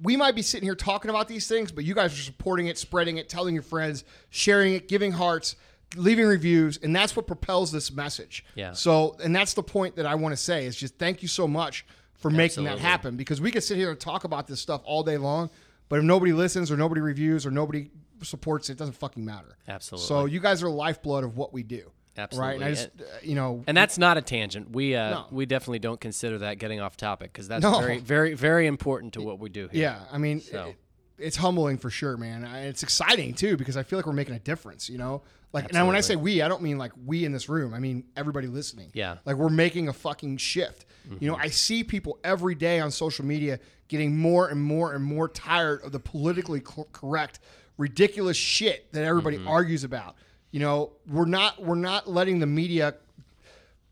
[0.00, 2.78] we might be sitting here talking about these things, but you guys are supporting it,
[2.78, 5.56] spreading it, telling your friends, sharing it, giving hearts,
[5.96, 8.44] leaving reviews, and that's what propels this message.
[8.54, 8.72] Yeah.
[8.72, 11.48] So, and that's the point that I want to say is just thank you so
[11.48, 11.84] much
[12.14, 15.02] for making that happen because we could sit here and talk about this stuff all
[15.02, 15.50] day long,
[15.92, 17.90] but if nobody listens or nobody reviews or nobody
[18.22, 19.58] supports it, it doesn't fucking matter.
[19.68, 20.06] Absolutely.
[20.06, 21.90] So you guys are lifeblood of what we do.
[22.16, 22.48] Absolutely.
[22.48, 22.54] Right.
[22.56, 24.70] And I just, uh, you know, And that's not a tangent.
[24.70, 25.26] We uh, No.
[25.30, 27.78] we definitely don't consider that getting off topic because that's No.
[27.80, 29.82] very very very important to what we do here.
[29.82, 30.68] Yeah, I mean, So.
[30.68, 30.76] it-
[31.18, 32.42] it's humbling for sure, man.
[32.44, 34.88] It's exciting too because I feel like we're making a difference.
[34.88, 35.20] You know,
[35.52, 37.74] like now when I say we, I don't mean like we in this room.
[37.74, 38.90] I mean everybody listening.
[38.94, 39.18] Yeah.
[39.24, 40.86] like we're making a fucking shift.
[41.20, 41.42] You know, mm-hmm.
[41.42, 45.82] I see people every day on social media getting more and more and more tired
[45.82, 47.40] of the politically co- correct,
[47.76, 49.48] ridiculous shit that everybody mm-hmm.
[49.48, 50.14] argues about.
[50.52, 52.94] You know, we're not we're not letting the media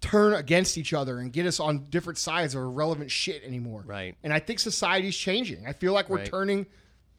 [0.01, 3.83] turn against each other and get us on different sides of irrelevant shit anymore.
[3.87, 4.17] Right.
[4.23, 5.67] And I think society's changing.
[5.67, 6.27] I feel like we're Right.
[6.31, 6.67] turning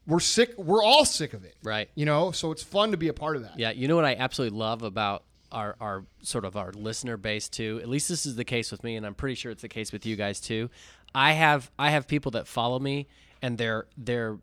[0.08, 1.56] we're sick we're all sick of it.
[1.64, 1.90] Right.
[1.96, 3.58] You know, so it's fun to be a part of that.
[3.60, 7.50] Yeah, you know what I absolutely love about our our sort of our listener base
[7.50, 7.80] too.
[7.82, 9.92] At least this is the case with me, and I'm pretty sure it's the case
[9.92, 10.70] with you guys too.
[11.14, 13.08] I have I have people that follow me,
[13.42, 14.38] and their their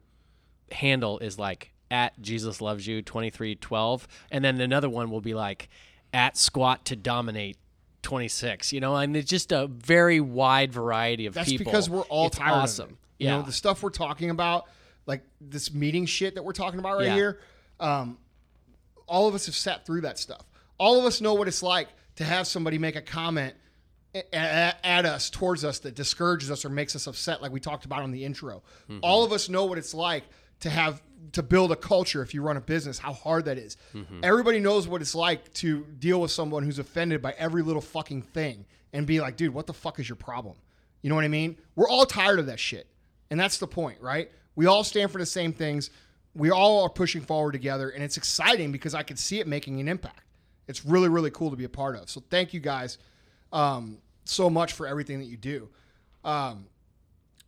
[0.71, 5.23] handle is like at Jesus loves you twenty three twelve, and then another one will
[5.23, 5.69] be like
[6.13, 7.57] at squat to dominate.
[8.03, 12.03] 26 you know and it's just a very wide variety of That's people because we're
[12.03, 12.97] all it's tired awesome of it.
[13.19, 14.67] yeah You know, the stuff we're talking about,
[15.09, 17.15] like this meeting shit that we're talking about right Yeah.
[17.15, 17.41] here,
[17.81, 18.19] um,
[19.09, 20.45] all of us have sat through that stuff.
[20.79, 23.55] All of us know what it's like to have somebody make a comment
[24.33, 28.03] at us, towards us, that discourages us or makes us upset, like we talked about
[28.03, 28.63] on the intro.
[28.89, 29.01] Mm-hmm.
[29.03, 30.25] All of us know what it's like
[30.61, 31.03] to have
[31.33, 33.77] to build a culture if you run a business, how hard that is.
[33.95, 34.21] Mm-hmm.
[34.23, 38.23] Everybody knows what it's like to deal with someone who's offended by every little fucking
[38.23, 40.57] thing and be like, dude, what the fuck is your problem?
[41.03, 41.57] You know what I mean?
[41.77, 42.87] We're all tired of that shit.
[43.31, 44.31] And that's the point, right?
[44.59, 45.91] We all stand for the same things.
[46.35, 47.91] We all are pushing forward together.
[47.91, 50.25] And it's exciting because I can see it making an impact.
[50.67, 52.11] It's really, really cool to be a part of.
[52.11, 52.99] So thank you guys
[53.53, 55.69] um, so much for everything that you do.
[56.25, 56.67] Um,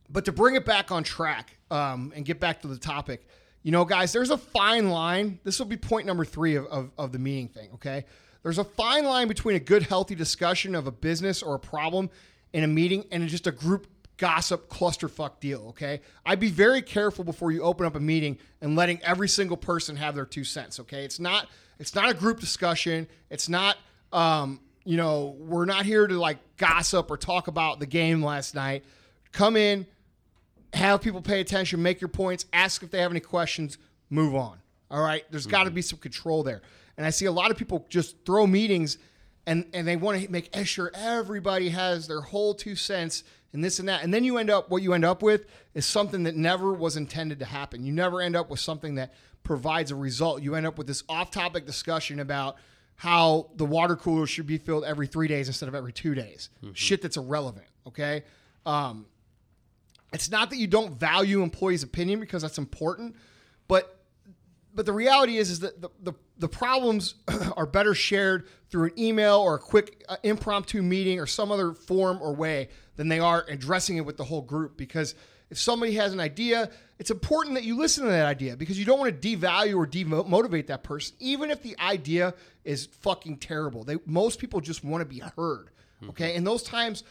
[0.09, 3.27] but to bring it back on track um, and get back to the topic,
[3.61, 5.37] you know, guys, there's a fine line.
[5.43, 8.05] This will be point number three of, of, of the meeting thing, okay?
[8.41, 12.09] There's a fine line between a good, healthy discussion of a business or a problem
[12.53, 13.87] in a meeting and just a group
[14.21, 15.99] gossip clusterfuck deal, okay?
[16.23, 19.95] I'd be very careful before you open up a meeting and letting every single person
[19.95, 21.03] have their two cents, okay?
[21.03, 21.49] It's not
[21.79, 23.07] it's not a group discussion.
[23.31, 23.77] It's not
[24.13, 28.53] um, you know, we're not here to like gossip or talk about the game last
[28.53, 28.85] night.
[29.31, 29.87] Come in,
[30.71, 33.79] have people pay attention, make your points, ask if they have any questions,
[34.11, 34.59] move on.
[34.91, 35.23] All right.
[35.31, 36.61] There's got to be some control there.
[36.95, 38.99] And I see a lot of people just throw meetings
[39.47, 43.23] and, and they want to make sure everybody has their whole two cents
[43.53, 44.03] and this and that.
[44.03, 46.97] And then you end up, what you end up with is something that never was
[46.97, 47.83] intended to happen.
[47.83, 50.41] You never end up with something that provides a result.
[50.41, 52.57] You end up with this off topic discussion about
[52.95, 56.49] how the water cooler should be filled every three days instead of every two days.
[56.73, 57.65] Shit that's irrelevant.
[57.87, 58.23] Okay.
[58.65, 59.07] Um,
[60.13, 63.15] it's not that you don't value employees' opinion because that's important,
[63.67, 63.97] but
[64.73, 67.15] but the reality is is that the, the, the problems
[67.55, 71.73] are better shared through an email or a quick uh, impromptu meeting or some other
[71.73, 75.15] form or way than they are addressing it with the whole group because
[75.49, 78.85] if somebody has an idea it's important that you listen to that idea because you
[78.85, 82.33] don't want to devalue or demotivate that person even if the idea
[82.63, 85.69] is fucking terrible they most people just want to be heard
[86.09, 87.03] okay and those times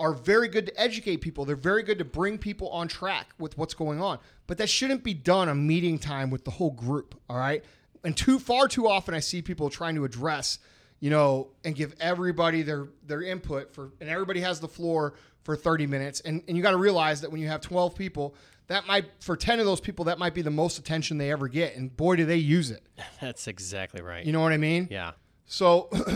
[0.00, 1.44] are very good to educate people.
[1.44, 4.18] They're very good to bring people on track with what's going on.
[4.46, 7.14] But that shouldn't be done on meeting time with the whole group.
[7.28, 7.64] All right.
[8.04, 10.58] And too far too often I see people trying to address,
[11.00, 15.56] you know, and give everybody their their input for and everybody has the floor for
[15.56, 16.20] 30 minutes.
[16.20, 18.34] And and you got to realize that when you have 12 people,
[18.68, 21.48] that might for 10 of those people, that might be the most attention they ever
[21.48, 21.76] get.
[21.76, 22.86] And boy, do they use it.
[23.20, 24.88] that's exactly right You know what I mean?
[24.90, 25.12] yeah
[25.46, 25.88] So,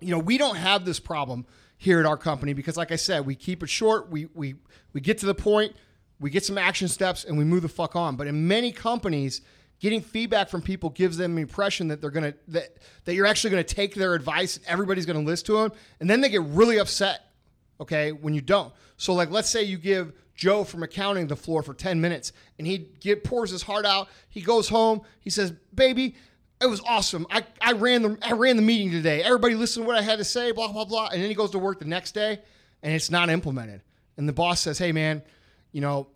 [0.00, 1.46] you know, we don't have this problem
[1.78, 4.10] here at our company because, like I said, we keep it short.
[4.10, 4.54] We we
[4.92, 5.74] we get to the point,
[6.20, 8.16] we get some action steps, and we move the fuck on.
[8.16, 9.42] But in many companies,
[9.80, 13.50] getting feedback from people gives them the impression that they're gonna that that you're actually
[13.50, 14.56] gonna take their advice.
[14.56, 17.22] and Everybody's gonna listen to them, and then they get really upset.
[17.80, 18.72] Okay, when you don't.
[18.96, 22.66] So, like, let's say you give Joe from accounting the floor for 10 minutes and
[22.66, 24.08] he get, pours his heart out.
[24.28, 25.00] He goes home.
[25.20, 26.14] He says, baby,
[26.60, 27.26] it was awesome.
[27.30, 29.22] I, I ran the I ran the meeting today.
[29.22, 31.08] Everybody listened to what I had to say, blah, blah, blah.
[31.12, 32.40] And then he goes to work the next day
[32.82, 33.82] and it's not implemented.
[34.16, 35.22] And the boss says, Hey man,
[35.72, 36.08] you know,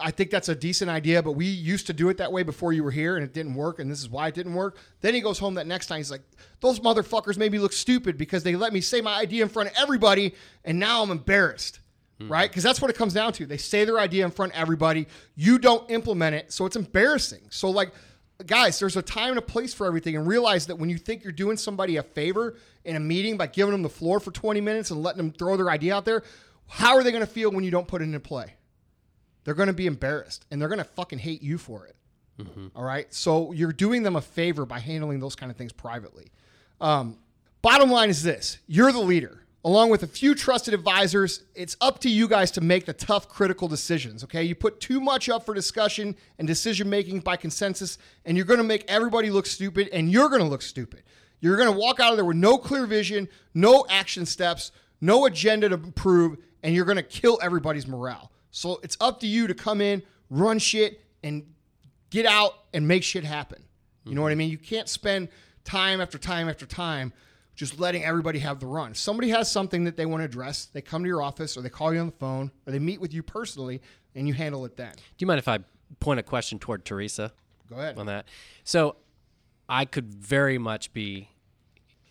[0.00, 2.72] I think that's a decent idea, but we used to do it that way before
[2.72, 4.78] you were here and it didn't work, and this is why it didn't work.
[5.00, 5.98] Then he goes home that next night.
[5.98, 6.22] He's like,
[6.60, 9.70] Those motherfuckers made me look stupid because they let me say my idea in front
[9.70, 10.34] of everybody,
[10.64, 11.80] and now I'm embarrassed.
[12.20, 12.28] Hmm.
[12.28, 12.50] Right?
[12.50, 13.46] Because that's what it comes down to.
[13.46, 15.08] They say their idea in front of everybody.
[15.34, 17.42] You don't implement it, so it's embarrassing.
[17.50, 17.92] So, like,
[18.46, 21.22] guys, there's a time and a place for everything, and realize that when you think
[21.22, 24.60] you're doing somebody a favor in a meeting by giving them the floor for 20
[24.60, 26.22] minutes and letting them throw their idea out there,
[26.66, 28.54] how are they going to feel when you don't put it into play?
[29.44, 31.96] They're going to be embarrassed and they're going to fucking hate you for it.
[32.74, 33.12] All right.
[33.12, 36.32] So you're doing them a favor by handling those kind of things privately.
[36.80, 37.18] Um,
[37.60, 39.38] bottom line is this you're the leader.
[39.64, 43.28] Along with a few trusted advisors, it's up to you guys to make the tough,
[43.28, 44.24] critical decisions.
[44.24, 44.42] Okay.
[44.42, 48.58] You put too much up for discussion and decision making by consensus, and you're going
[48.58, 51.04] to make everybody look stupid, and you're going to look stupid.
[51.40, 55.26] You're going to walk out of there with no clear vision, no action steps, no
[55.26, 58.32] agenda to improve, and you're going to kill everybody's morale.
[58.52, 61.44] So it's up to you to come in, run shit, and
[62.10, 63.64] get out and make shit happen.
[64.04, 64.50] You know what I mean?
[64.50, 65.28] You can't spend
[65.64, 67.12] time after time after time
[67.54, 68.92] just letting everybody have the run.
[68.92, 71.62] If somebody has something that they want to address, they come to your office or
[71.62, 73.80] they call you on the phone or they meet with you personally
[74.14, 74.92] and you handle it then.
[74.92, 75.60] Do you mind if I
[76.00, 77.32] point a question toward Teresa
[77.70, 77.96] Go ahead.
[77.98, 78.26] on that?
[78.64, 78.96] So
[79.68, 81.28] I could very much be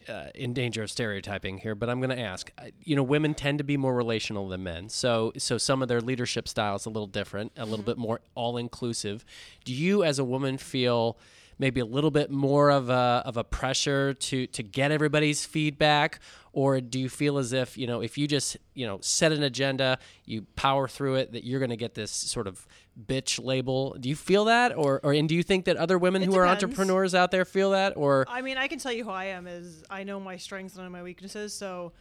[0.08, 2.52] uh, in danger of stereotyping here, but I'm going to ask.
[2.58, 5.88] Uh, You know, women tend to be more relational than men, so so some of
[5.88, 9.26] their leadership style is a little different, a little bit more all inclusive.
[9.66, 11.18] Do you, as a woman, feel
[11.60, 16.20] maybe a little bit more of a of a pressure to to get everybody's feedback,
[16.54, 19.44] or do you feel as if you know if you just you know set an
[19.44, 22.68] agenda, you power through it, that you're going to get this sort of
[23.00, 23.96] bitch label?
[24.00, 26.36] Do you feel that, or or and do you think that other women It who
[26.36, 29.26] are entrepreneurs out there feel that, or I mean, I can tell you who I
[29.26, 31.54] am is I know my strengths and I know my weaknesses.
[31.54, 31.94] So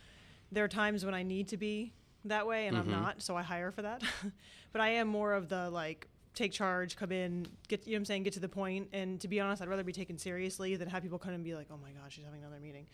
[0.53, 1.93] there are times when I need to be
[2.25, 2.93] that way and Mm-hmm.
[2.95, 4.03] I'm not, so I hire for that.
[4.73, 8.01] but I am more of the like take charge, come in, get you know what
[8.01, 8.89] I'm saying, get to the point.
[8.93, 11.55] And to be honest, I'd rather be taken seriously than have people come and be
[11.55, 12.87] like, "Oh my gosh, she's having another meeting."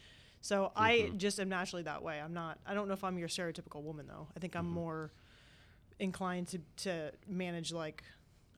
[0.42, 1.16] So I Mm-hmm.
[1.18, 2.20] just am naturally that way.
[2.20, 2.59] I'm not.
[2.66, 4.28] I don't know if I'm your stereotypical woman though.
[4.36, 4.61] I think Mm-hmm.
[4.66, 5.12] I'm more
[5.99, 8.03] inclined to to manage like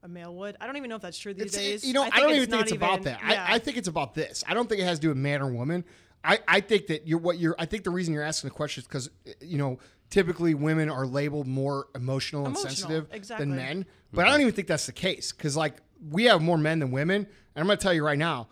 [0.03, 0.57] a male would.
[0.61, 1.85] I don't even know if that's true these It's, days.
[1.85, 3.21] you know, I, think don't even think not it's about even- that.
[3.29, 3.47] yeah.
[3.49, 4.45] I, I think it's about this.
[4.47, 5.85] I don't think it has to do with man or woman.
[6.25, 7.55] I, I think that you're what you're.
[7.59, 9.11] I think the reason you're asking the question is because
[9.41, 9.79] you know
[10.11, 13.47] typically women are labeled more emotional and sensitive exactly.
[13.47, 13.87] than men.
[14.13, 14.29] But mm-hmm.
[14.29, 15.77] I don't even think that's the case because like
[16.11, 17.27] we have more men than women.
[17.55, 18.49] And I'm gonna tell you right now,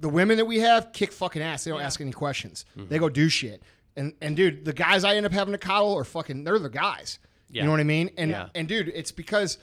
[0.00, 1.64] the women that we have kick fucking ass.
[1.64, 1.86] They don't Yeah.
[1.86, 2.64] ask any questions.
[2.76, 2.96] They mm-hmm.
[2.98, 3.62] go do shit.
[3.96, 6.44] And and dude, the guys I end up having to coddle are fucking.
[6.44, 7.18] They're the guys.
[7.50, 7.62] Yeah.
[7.62, 8.10] You know what I mean?
[8.16, 8.48] And Yeah.
[8.54, 9.58] and dude, it's because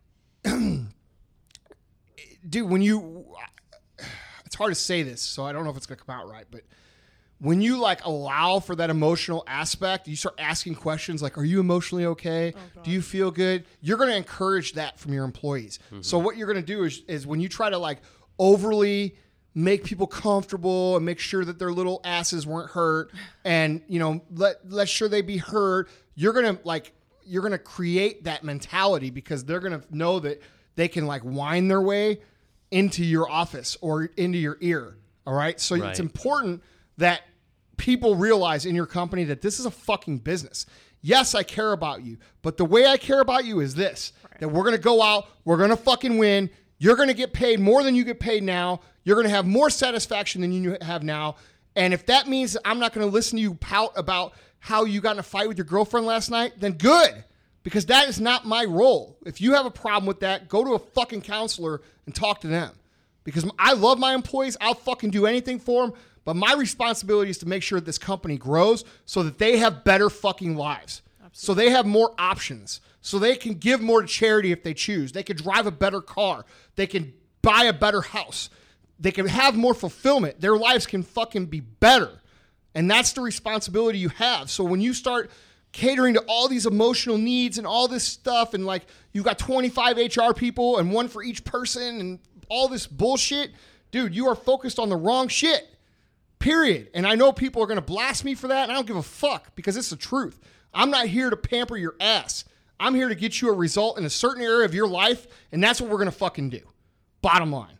[2.48, 3.26] dude, when you,
[4.46, 6.46] it's hard to say this, so I don't know if it's gonna come out right,
[6.50, 6.62] but
[7.38, 11.60] when you like allow for that emotional aspect, you start asking questions like, "Are you
[11.60, 12.52] emotionally okay?
[12.56, 15.78] Oh, do you feel good?" You're gonna encourage that from your employees.
[15.86, 16.02] Mm-hmm.
[16.02, 17.98] So what you're gonna do is, is when you try to like
[18.38, 19.16] overly
[19.54, 23.10] make people comfortable and make sure that their little asses weren't hurt
[23.44, 26.92] and you know let let sure they be heard you're gonna like
[27.24, 30.42] you're gonna create that mentality because they're gonna know that
[30.76, 32.20] they can like wind their way
[32.70, 34.96] into your office or into your ear.
[35.26, 35.60] All right.
[35.60, 35.90] So Right.
[35.90, 36.62] it's important
[36.98, 37.22] that
[37.76, 40.66] people realize in your company that this is a fucking business.
[41.02, 44.48] Yes, I care about you, but the way I care about you is this that
[44.48, 46.48] we're going to go out, we're going to fucking win.
[46.78, 48.80] You're going to get paid more than you get paid now.
[49.04, 51.36] You're going to have more satisfaction than you have now.
[51.76, 55.00] And if that means I'm not going to listen to you pout about how you
[55.00, 57.24] got in a fight with your girlfriend last night, then good
[57.62, 59.18] because that is not my role.
[59.26, 62.48] If you have a problem with that, go to a fucking counselor and talk to
[62.48, 62.72] them.
[63.24, 65.96] Because I love my employees, I'll fucking do anything for them.
[66.24, 70.08] But my responsibility is to make sure this company grows so that they have better
[70.08, 71.02] fucking lives.
[71.32, 72.80] So they have more options.
[73.02, 75.12] So they can give more to charity if they choose.
[75.12, 76.44] They can drive a better car.
[76.76, 78.50] They can buy a better house.
[78.98, 80.40] They can have more fulfillment.
[80.40, 82.19] Their lives can fucking be better.
[82.74, 84.50] And that's the responsibility you have.
[84.50, 85.30] So when you start
[85.72, 89.96] catering to all these emotional needs and all this stuff, and like you got 25
[89.96, 92.18] HR people and one for each person and
[92.48, 93.50] all this bullshit,
[93.90, 95.68] dude, you are focused on the wrong shit.
[96.38, 96.88] Period.
[96.94, 98.96] And I know people are going to blast me for that, and I don't give
[98.96, 100.40] a fuck because it's the truth.
[100.72, 102.44] I'm not here to pamper your ass.
[102.78, 105.62] I'm here to get you a result in a certain area of your life, and
[105.62, 106.60] that's what we're going to fucking do.
[107.20, 107.78] Bottom line.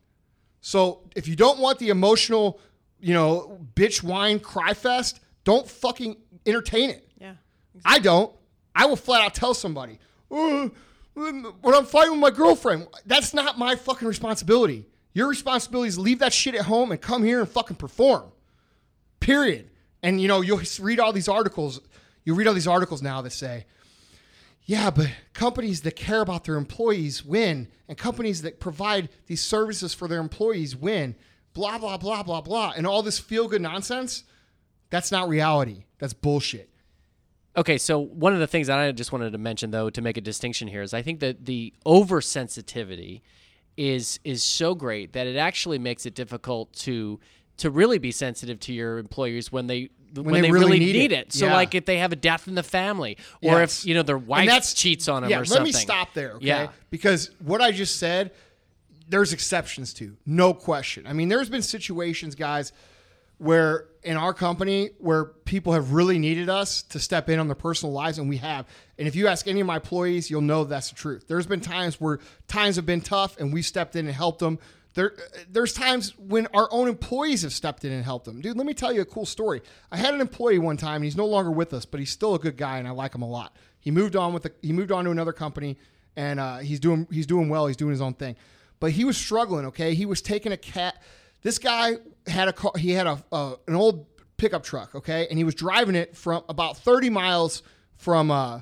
[0.61, 2.61] So if you don't want the emotional,
[3.01, 7.09] you know, bitch whine cry fest, don't fucking entertain it.
[7.21, 7.35] yeah.
[7.85, 8.33] I don't.
[8.75, 9.99] I will flat out tell somebody,
[10.31, 10.69] uh,
[11.15, 12.87] when I'm fighting with my girlfriend.
[13.05, 14.87] That's not my fucking responsibility.
[15.13, 18.31] Your responsibility is to leave that shit at home and come here and fucking perform.
[19.19, 19.71] Period.
[20.03, 21.81] And you know, you'll read all these articles.
[22.25, 23.67] You read all these articles now that say,
[24.65, 29.93] yeah, but companies that care about their employees win, and companies that provide these services
[29.95, 31.17] for their employees win.
[31.53, 34.25] Blah blah blah blah blah, and all this feel good nonsense.
[34.91, 35.85] That's not reality.
[35.99, 36.69] That's bullshit.
[37.57, 40.17] Okay, so one of the things that I just wanted to mention, though, to make
[40.17, 43.23] a distinction here, is I think that the oversensitivity
[43.77, 47.19] is is so great that it actually makes it difficult to
[47.59, 51.33] to really be sensitive to your employers when they when, they, really, need, it.
[51.33, 51.53] So, Yeah.
[51.55, 53.83] like if they have a death in the family, or Yes.
[53.83, 55.65] if you know their wife that's- cheats on them yeah, or let something.
[55.67, 56.47] me stop there, okay?
[56.47, 56.69] Yeah.
[56.91, 58.33] Because what I just said,
[59.11, 61.07] there's exceptions to, no question.
[61.07, 62.73] I mean, there's been situations, guys,
[63.39, 67.55] where in our company where people have really needed us to step in on their
[67.55, 68.67] personal lives, and we have.
[68.99, 71.27] And if you ask any of my employees, you'll know that's the truth.
[71.27, 74.59] There's been times where times have been tough, and we stepped in and helped them.
[74.95, 75.15] There,
[75.49, 78.41] there's times when our own employees have stepped in and helped them.
[78.41, 79.63] Dude, let me tell you a cool story.
[79.91, 82.35] I had an employee one time, and he's no longer with us, but he's still
[82.35, 83.57] a good guy, and I like him a lot.
[83.79, 85.79] He moved on with the, he moved on to another company,
[86.17, 87.67] and uh, he's doing he's doing well.
[87.67, 88.37] He's doing his own thing,
[88.81, 89.67] but he was struggling.
[89.67, 91.01] Okay, he was taking a cat.
[91.43, 92.73] This guy had a car.
[92.77, 94.07] He had a uh, an old
[94.37, 94.95] pickup truck.
[94.95, 97.63] Okay, and he was driving it from about 30 miles
[97.97, 98.61] from uh,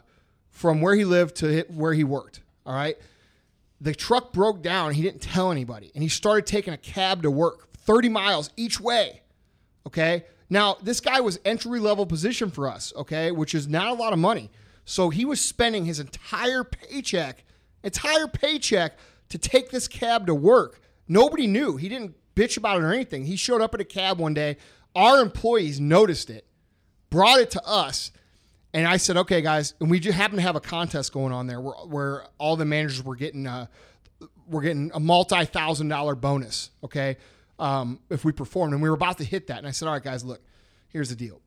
[0.50, 2.40] from where he lived to where he worked.
[2.66, 2.96] All right
[3.80, 4.92] the truck broke down.
[4.92, 8.80] He didn't tell anybody, and he started taking a cab to work, 30 miles each
[8.80, 9.22] way.
[9.86, 10.24] Okay.
[10.50, 12.92] Now this guy was entry level position for us.
[12.96, 14.50] Okay, which is not a lot of money.
[14.84, 17.44] So he was spending his entire paycheck,
[17.84, 18.96] entire paycheck,
[19.28, 20.80] to take this cab to work.
[21.06, 21.76] Nobody knew.
[21.76, 23.24] He didn't bitch about it or anything.
[23.24, 24.56] He showed up at a cab one day.
[24.94, 26.46] Our employees noticed it,
[27.10, 28.10] brought it to us,
[28.72, 31.46] and I said, okay, guys, and we just happened to have a contest going on
[31.46, 33.66] there where, where all the managers were getting uh,
[34.46, 36.70] were getting a multi thousand dollar bonus.
[36.84, 37.16] Okay,
[37.58, 39.94] um, if we performed, and we were about to hit that, and I said, all
[39.94, 40.40] right, guys, look,
[40.88, 41.40] here's the deal.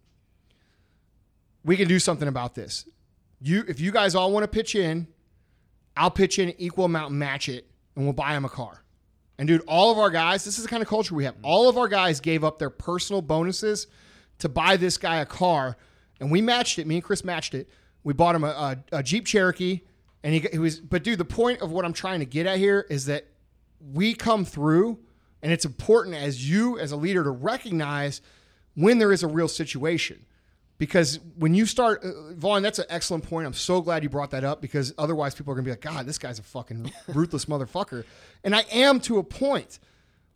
[1.64, 2.86] We can do something about this.
[3.40, 5.08] You, if you guys all want to pitch in,
[5.96, 8.84] I'll pitch in an equal amount, match it, and we'll buy him a car.
[9.38, 11.36] And dude, all of our guys, this is the kind of culture we have.
[11.36, 11.46] Mm-hmm.
[11.46, 13.88] All of our guys gave up their personal bonuses
[14.40, 15.78] to buy this guy a car,
[16.20, 16.86] and we matched it.
[16.88, 17.70] Me and Chris matched it.
[18.04, 18.48] We bought him a,
[18.92, 19.82] a, a Jeep Cherokee,
[20.24, 20.80] and he, he was.
[20.80, 23.26] But dude, the point of what I'm trying to get at here is that
[23.94, 25.00] we come through,
[25.42, 28.22] and it's important as you as a leader to recognize
[28.76, 30.26] when there is a real situation.
[30.82, 33.46] Because when you start, uh, Vaughn, that's an excellent point.
[33.46, 36.08] I'm so glad you brought that up because otherwise people are to be like, God,
[36.08, 38.04] this guy's a fucking ruthless motherfucker.
[38.44, 39.78] And I am to a point,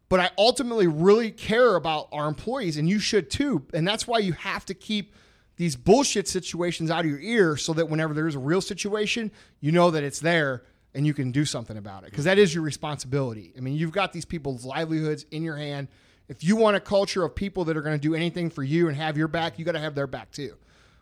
[0.07, 3.65] but I ultimately really care about our employees and you should too.
[3.73, 5.15] And that's why you have to keep
[5.57, 9.31] these bullshit situations out of your ear so that whenever there's a real situation,
[9.61, 10.61] you know that it's there
[10.93, 13.51] and you can do something about it because that is your responsibility.
[13.57, 15.87] I mean, you've got these people's livelihoods in your hand.
[16.27, 18.87] If you want a culture of people that are going to do anything for you
[18.87, 20.55] and have your back, you got to have their back too.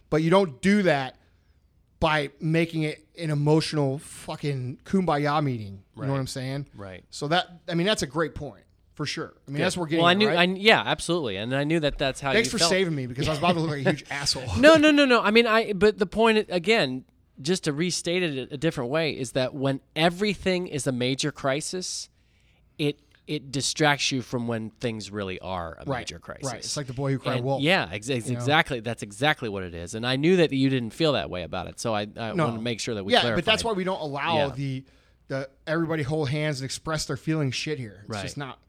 [0.09, 1.17] But you don't do that
[1.99, 5.83] by making it an emotional fucking kumbaya meeting.
[5.95, 6.67] You know what I'm saying?
[6.75, 7.03] Right.
[7.09, 8.63] So that I mean that's a great point
[8.93, 9.33] for sure.
[9.47, 10.01] I mean that's what we're getting.
[10.01, 10.49] Well, I knew, right?
[10.49, 12.31] I, yeah, absolutely, and I knew that that's how.
[12.31, 12.71] You Thanks for felt.
[12.71, 14.57] saving me because I was about to look like a huge asshole.
[14.57, 15.21] No, no, no, no.
[15.21, 15.73] I mean, I.
[15.73, 17.05] But the point again,
[17.41, 22.09] just to restate it a different way, is that when everything is a major crisis,
[22.77, 26.45] it it distracts you from when things really are a Right, major crisis.
[26.45, 26.57] right.
[26.57, 27.61] It's like the boy who cried And wolf.
[27.61, 28.81] Yeah, ex- ex- exactly.
[28.81, 29.95] That's exactly what it is.
[29.95, 32.43] And I knew that you didn't feel that way about it, so I, I No.
[32.45, 33.45] wanted to make sure that we yeah, clarified.
[33.45, 34.49] but that's why we don't allow Yeah.
[34.55, 34.83] the
[35.29, 37.99] the everybody hold hands and express their feelings shit here.
[38.01, 38.21] It's Right.
[38.23, 38.59] just not,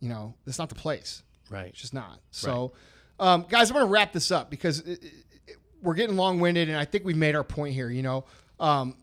[0.00, 1.22] you know, it's not the place.
[1.50, 1.68] Right.
[1.68, 2.18] It's just not.
[2.32, 2.72] So,
[3.20, 5.12] um, guys, I'm going to wrap this up because it, it-
[5.46, 7.88] it- we're getting long winded, and I think we've made our point here.
[7.90, 8.24] You know,
[8.58, 8.96] um,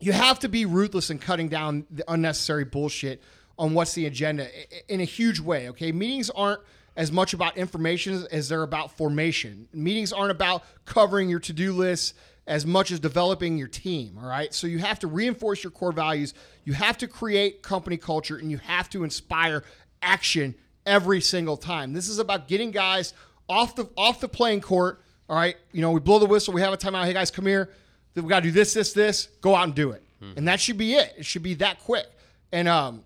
[0.00, 3.22] you have to be ruthless in cutting down the unnecessary bullshit
[3.58, 4.48] on what's the agenda
[4.92, 5.68] in a huge way.
[5.70, 6.60] Okay, meetings aren't
[6.96, 9.68] as much about information as they're about formation.
[9.72, 12.14] Meetings aren't about covering your to-do list
[12.46, 14.16] as much as developing your team.
[14.20, 16.32] All right, so you have to reinforce your core values.
[16.64, 19.64] You have to create company culture, and you have to inspire
[20.00, 20.54] action
[20.84, 21.92] every single time.
[21.92, 23.14] This is about getting guys
[23.48, 25.02] off the off the playing court.
[25.28, 26.54] All right, you know we blow the whistle.
[26.54, 27.04] We have a timeout.
[27.04, 27.70] Hey guys, come here.
[28.14, 29.28] We got to do this, this, this.
[29.40, 30.02] Go out and do it,
[30.36, 31.14] and that should be it.
[31.18, 32.06] It should be that quick.
[32.52, 33.02] And um,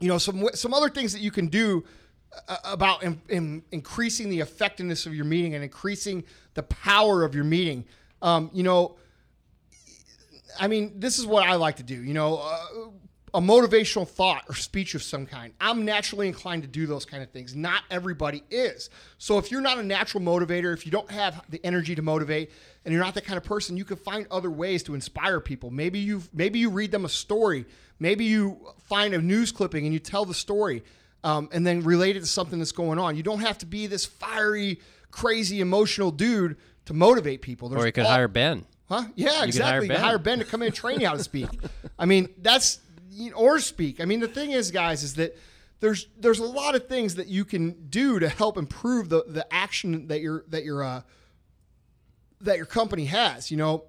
[0.00, 1.84] you know some some other things that you can do
[2.48, 6.24] uh, about in, in increasing the effectiveness of your meeting and increasing
[6.54, 7.84] the power of your meeting.
[8.22, 8.96] Um, you know,
[10.58, 11.94] I mean, this is what I like to do.
[11.94, 12.88] You know, uh,
[13.34, 15.52] a motivational thought or speech of some kind.
[15.60, 17.56] I'm naturally inclined to do those kind of things.
[17.56, 18.90] Not everybody is.
[19.18, 22.52] So if you're not a natural motivator, if you don't have the energy to motivate,
[22.84, 25.70] and you're not that kind of person, you can find other ways to inspire people.
[25.70, 27.66] Maybe you maybe you read them a story.
[27.98, 30.82] Maybe you find a news clipping and you tell the story,
[31.22, 33.16] um, and then relate it to something that's going on.
[33.16, 34.80] You don't have to be this fiery,
[35.10, 37.68] crazy, emotional dude to motivate people.
[37.68, 38.66] There's Or you could all- hire Ben.
[38.88, 39.04] Huh?
[39.14, 39.86] Yeah, hire exactly.
[39.86, 40.00] You Ben.
[40.02, 41.48] hire Ben to come in and train you how to speak.
[41.98, 42.80] I mean, that's
[43.10, 44.00] you know, or speak.
[44.00, 45.38] I mean, the thing is, guys, is that
[45.80, 49.46] there's there's a lot of things that you can do to help improve the the
[49.54, 51.00] action that your that your uh,
[52.42, 53.50] that your company has.
[53.50, 53.84] You know,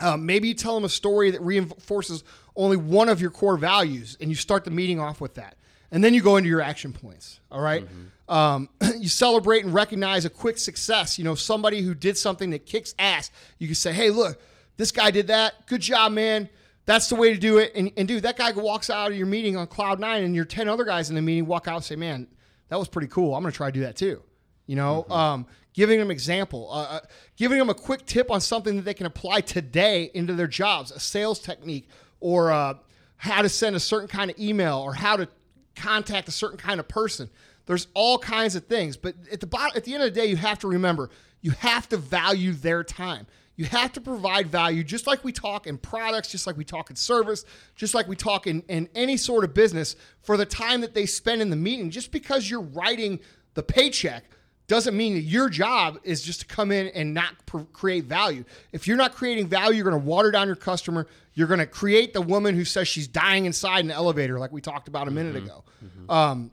[0.00, 2.24] um, maybe you tell them a story that reinforces
[2.56, 5.56] only one of your core values, and you start the meeting off with that,
[5.90, 7.40] and then you go into your action points.
[7.50, 7.86] All right?
[8.28, 11.18] Um, you celebrate and recognize a quick success.
[11.18, 13.30] You know, somebody who did something that kicks ass.
[13.58, 14.40] You can say, "Hey, look,
[14.76, 15.66] this guy did that.
[15.66, 16.48] Good job, man."
[16.86, 17.72] That's the way to do it.
[17.74, 20.44] And, and dude, that guy walks out of your meeting on cloud nine, and your
[20.44, 22.28] ten other guys in the meeting walk out and say, "Man,
[22.68, 23.34] that was pretty cool.
[23.34, 24.22] I'm going to try to do that too."
[24.66, 27.00] You know, um, giving them example, uh, uh,
[27.36, 30.90] giving them a quick tip on something that they can apply today into their jobs,
[30.90, 31.88] a sales technique,
[32.24, 32.72] or uh,
[33.18, 35.28] how to send a certain kind of email, or how to
[35.76, 37.28] contact a certain kind of person.
[37.66, 40.26] There's all kinds of things, but at the bottom, at the end of the day,
[40.26, 41.10] you have to remember
[41.42, 43.26] you have to value their time.
[43.56, 46.88] You have to provide value, just like we talk in products, just like we talk
[46.88, 47.44] in service,
[47.76, 51.04] just like we talk in, in any sort of business for the time that they
[51.04, 51.90] spend in the meeting.
[51.90, 53.20] Just because you're writing
[53.52, 54.24] the paycheck
[54.66, 58.44] doesn't mean that your job is just to come in and not pr- create value.
[58.72, 61.06] If you're not creating value, you're going to water down your customer.
[61.34, 64.52] You're going to create the woman who says she's dying inside in the elevator, like
[64.52, 65.46] we talked about a minute mm-hmm.
[65.46, 65.64] ago.
[65.84, 66.10] Mm-hmm.
[66.10, 66.50] Um,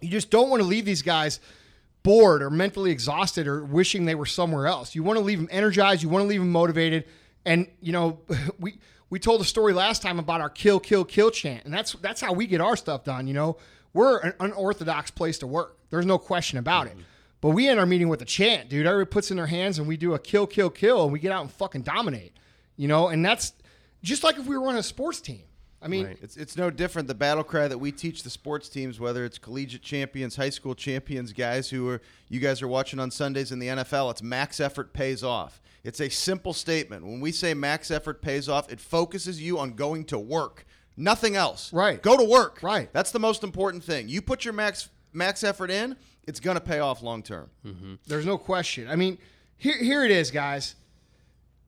[0.00, 1.40] you just don't want to leave these guys
[2.02, 4.94] bored or mentally exhausted or wishing they were somewhere else.
[4.94, 6.02] You want to leave them energized.
[6.02, 7.04] You want to leave them motivated.
[7.44, 8.20] And you know,
[8.58, 8.78] we
[9.10, 12.20] we told a story last time about our kill, kill, kill chant, and that's that's
[12.20, 13.26] how we get our stuff done.
[13.26, 13.56] You know,
[13.92, 15.76] we're an unorthodox place to work.
[15.90, 16.92] There's no question about it.
[16.92, 17.02] Mm-hmm.
[17.40, 18.86] But we end our meeting with a chant, dude.
[18.86, 21.32] Everybody puts in their hands and we do a kill, kill, kill, and we get
[21.32, 22.34] out and fucking dominate.
[22.76, 23.52] You know, and that's
[24.02, 25.42] just like if we were running a sports team.
[25.82, 27.08] I mean, It's, it's no different.
[27.08, 30.74] The battle cry that we teach the sports teams, whether it's collegiate champions, high school
[30.74, 34.60] champions, guys who are you guys are watching on Sundays in the NFL, it's max
[34.60, 35.62] effort pays off.
[35.82, 37.06] It's a simple statement.
[37.06, 40.66] When we say max effort pays off, it focuses you on going to work,
[40.98, 41.72] nothing else.
[41.72, 42.02] Right.
[42.02, 42.62] Go to work.
[42.62, 42.92] Right.
[42.92, 44.06] That's the most important thing.
[44.10, 45.96] You put your max max effort in,
[46.30, 47.50] it's gonna pay off long term.
[47.66, 47.94] Mm-hmm.
[48.06, 48.88] There's no question.
[48.88, 49.18] I mean,
[49.56, 50.76] here here it is, guys.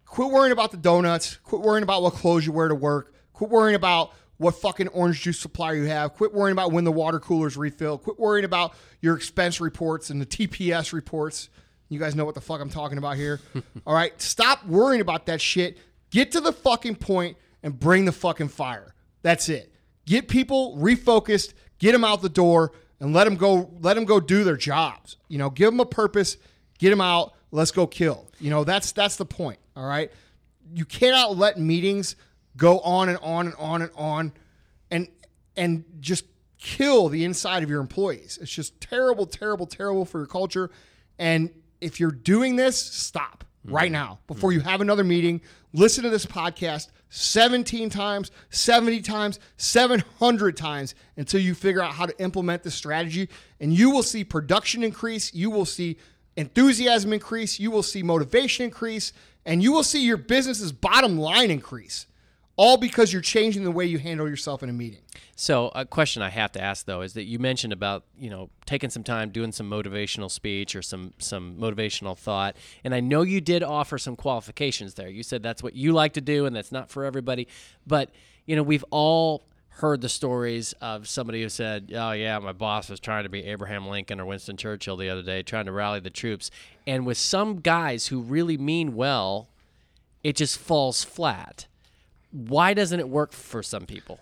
[0.06, 1.36] Quit worrying about the donuts.
[1.42, 3.12] Quit worrying about what clothes you wear to work.
[3.32, 6.14] Quit worrying about what fucking orange juice supplier you have.
[6.14, 7.98] Quit worrying about when the water cooler's refill.
[7.98, 11.48] Quit worrying about your expense reports and the TPS reports.
[11.88, 13.40] You guys know what the fuck I'm talking about here.
[13.86, 15.76] All right, stop worrying about that shit.
[16.10, 18.94] Get to the fucking point and bring the fucking fire.
[19.22, 19.72] That's it.
[20.06, 21.52] Get people refocused.
[21.78, 22.72] Get them out the door
[23.03, 23.68] and let them go.
[23.80, 25.16] Let them go do their jobs.
[25.28, 26.36] You know, give them a purpose.
[26.78, 27.34] Get them out.
[27.50, 28.30] Let's go kill.
[28.40, 29.59] You know, that's that's the point.
[29.76, 30.11] All right.
[30.72, 32.14] You cannot let meetings
[32.57, 34.32] go on and on and on and on,
[34.90, 35.09] and
[35.57, 36.24] and just
[36.59, 38.38] kill the inside of your employees.
[38.40, 40.70] It's just terrible, terrible, terrible for your culture.
[41.18, 41.50] And
[41.80, 43.94] if you're doing this, stop right mm-hmm.
[43.94, 45.40] now before you have another meeting.
[45.72, 52.06] Listen to this podcast 17 times, 70 times, 700 times until you figure out how
[52.06, 53.28] to implement this strategy.
[53.60, 55.34] And you will see production increase.
[55.34, 55.98] You will see
[56.36, 57.60] enthusiasm increase.
[57.60, 59.12] You will see motivation increase.
[59.44, 62.06] And you will see your business's bottom line increase.
[62.62, 65.00] All because you're changing the way you handle yourself in a meeting.
[65.34, 68.50] So a question I have to ask though is that you mentioned about you know
[68.66, 72.54] taking some time doing some motivational speech or some some motivational thought,
[72.84, 75.08] and I know you did offer some qualifications there.
[75.08, 77.48] You said that's what you like to do, and that's not for everybody.
[77.84, 78.10] But
[78.46, 82.88] you know we've all heard the stories of somebody who said, "Oh yeah, my boss
[82.88, 85.98] was trying to be Abraham Lincoln or Winston Churchill the other day, trying to rally
[85.98, 86.48] the troops,"
[86.86, 89.48] and with some guys who really mean well,
[90.22, 91.66] it just falls flat.
[92.33, 94.18] Why doesn't it work for some people?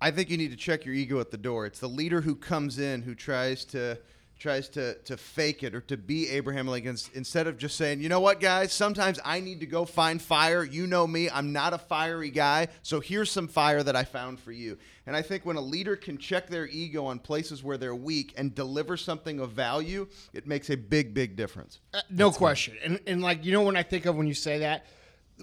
[0.00, 1.66] I think you need to check your ego at the door.
[1.66, 3.98] It's the leader who comes in who tries to
[4.38, 8.08] tries to to fake it or to be Abraham Lincoln instead of just saying, "You
[8.08, 8.72] know what, guys?
[8.72, 10.64] Sometimes I need to go find fire.
[10.64, 11.30] You know me.
[11.30, 12.68] I'm not a fiery guy.
[12.82, 14.76] So here's some fire that I found for you."
[15.06, 18.34] And I think when a leader can check their ego on places where they're weak
[18.36, 21.80] and deliver something of value, it makes a big big difference.
[21.92, 22.76] Uh, no question.
[22.84, 24.86] And and like you know when I think of when you say that,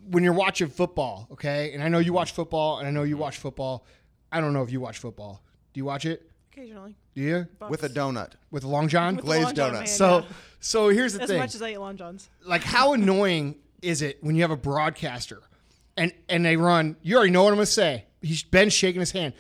[0.10, 3.18] when you're watching football, okay, and I know you watch football, and I know you
[3.18, 3.86] watch football.
[4.32, 5.44] I don't know if you watch football.
[5.74, 6.30] Do you watch it?
[6.54, 6.96] Occasionally.
[7.16, 8.32] Do you With a donut.
[8.52, 9.16] with a Long John?
[9.18, 9.74] With Glazed Long donut.
[9.80, 10.26] man, So yeah.
[10.60, 11.38] so here's the as thing.
[11.38, 12.30] As much as I eat Long Johns.
[12.46, 15.42] like how annoying is it when you have a broadcaster
[15.98, 16.96] and and they run.
[17.02, 18.06] You already know what I'm gonna say.
[18.22, 19.34] He's Ben's shaking his hand.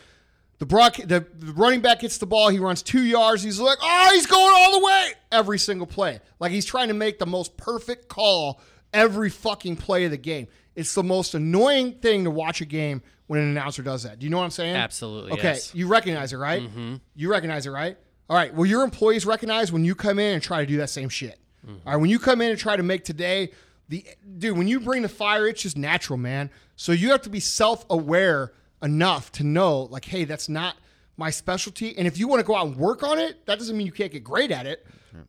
[0.60, 2.49] The broad, the, the running back gets the ball.
[2.49, 3.41] He runs two yards.
[3.41, 6.20] He's like, oh, he's going all the way every single play.
[6.39, 8.62] Like he's trying to make the most perfect call
[8.93, 10.47] every fucking play of the game.
[10.75, 14.19] It's the most annoying thing to watch a game when an announcer does that.
[14.19, 14.75] Do you know what I'm saying?
[14.75, 15.73] Absolutely, Okay, yes.
[15.75, 16.61] you recognize it, right?
[16.63, 16.95] Mm-hmm.
[17.15, 17.97] You recognize it, right?
[18.29, 18.53] All right.
[18.53, 21.37] Well, your employees recognize when you come in and try to do that same shit.
[21.67, 21.95] All right.
[21.97, 23.51] When you come in and try to make today
[23.89, 24.05] the
[24.37, 26.49] dude, when you bring the fire, it's just natural, man.
[26.77, 30.75] So you have to be self-aware enough to know, like, hey, that's not
[31.17, 31.95] my specialty.
[31.97, 33.93] And if you want to go out and work on it, that doesn't mean you
[33.93, 34.85] can't get great at it.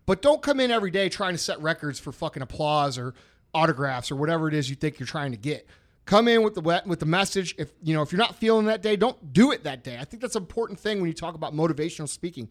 [0.06, 3.14] But don't come in every day trying to set records for fucking applause or
[3.54, 5.66] autographs or whatever it is you think you're trying to get.
[6.04, 7.54] Come in with the with the message.
[7.58, 9.98] If you know if you're not feeling that day, don't do it that day.
[10.00, 12.48] I think that's an important thing when you talk about motivational speaking.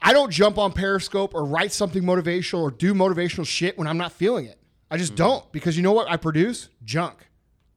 [0.00, 3.96] I don't jump on Periscope or write something motivational or do motivational shit when I'm
[3.96, 4.58] not feeling it.
[4.90, 5.16] I just hmm.
[5.16, 6.68] don't because you know what I produce?
[6.84, 7.26] Junk.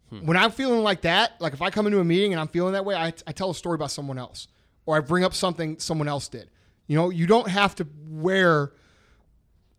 [0.09, 0.25] Hmm.
[0.25, 2.73] When I'm feeling like that, like if I come into a meeting and I'm feeling
[2.73, 4.47] that way, I, I tell a story about someone else
[4.86, 6.49] or I bring up something someone else did.
[6.88, 8.73] You know, you don't have to wear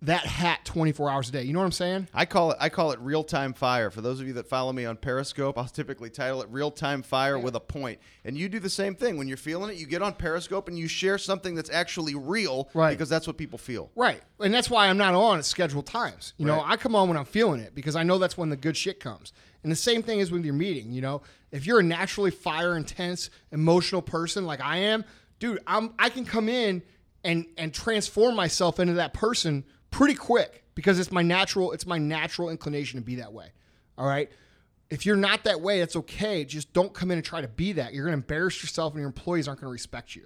[0.03, 1.42] that hat 24 hours a day.
[1.42, 2.09] You know what I'm saying?
[2.14, 3.90] I call it I call it real time fire.
[3.90, 7.03] For those of you that follow me on Periscope, I'll typically title it real time
[7.03, 7.99] fire with a point.
[8.24, 9.16] And you do the same thing.
[9.18, 12.68] When you're feeling it, you get on Periscope and you share something that's actually real
[12.74, 12.90] Right.
[12.90, 13.90] because that's what people feel.
[13.96, 14.22] Right.
[14.38, 16.32] And that's why I'm not on at scheduled times.
[16.36, 18.57] You know, I come on when I'm feeling it because I know that's when the
[18.57, 19.32] good shit comes.
[19.64, 21.22] And the same thing is with your meeting, you know.
[21.51, 25.05] If you're a naturally fire intense, emotional person like I am,
[25.40, 26.82] dude, I'm I can come in
[27.24, 31.99] and and transform myself into that person pretty quick because it's my natural it's my
[31.99, 33.53] natural inclination to be that way.
[33.97, 34.30] All right?
[34.91, 36.45] If you're not that way, that's okay.
[36.45, 37.93] Just don't come in and try to be that.
[37.93, 40.22] You're going to embarrass yourself and your employees aren't going to respect you.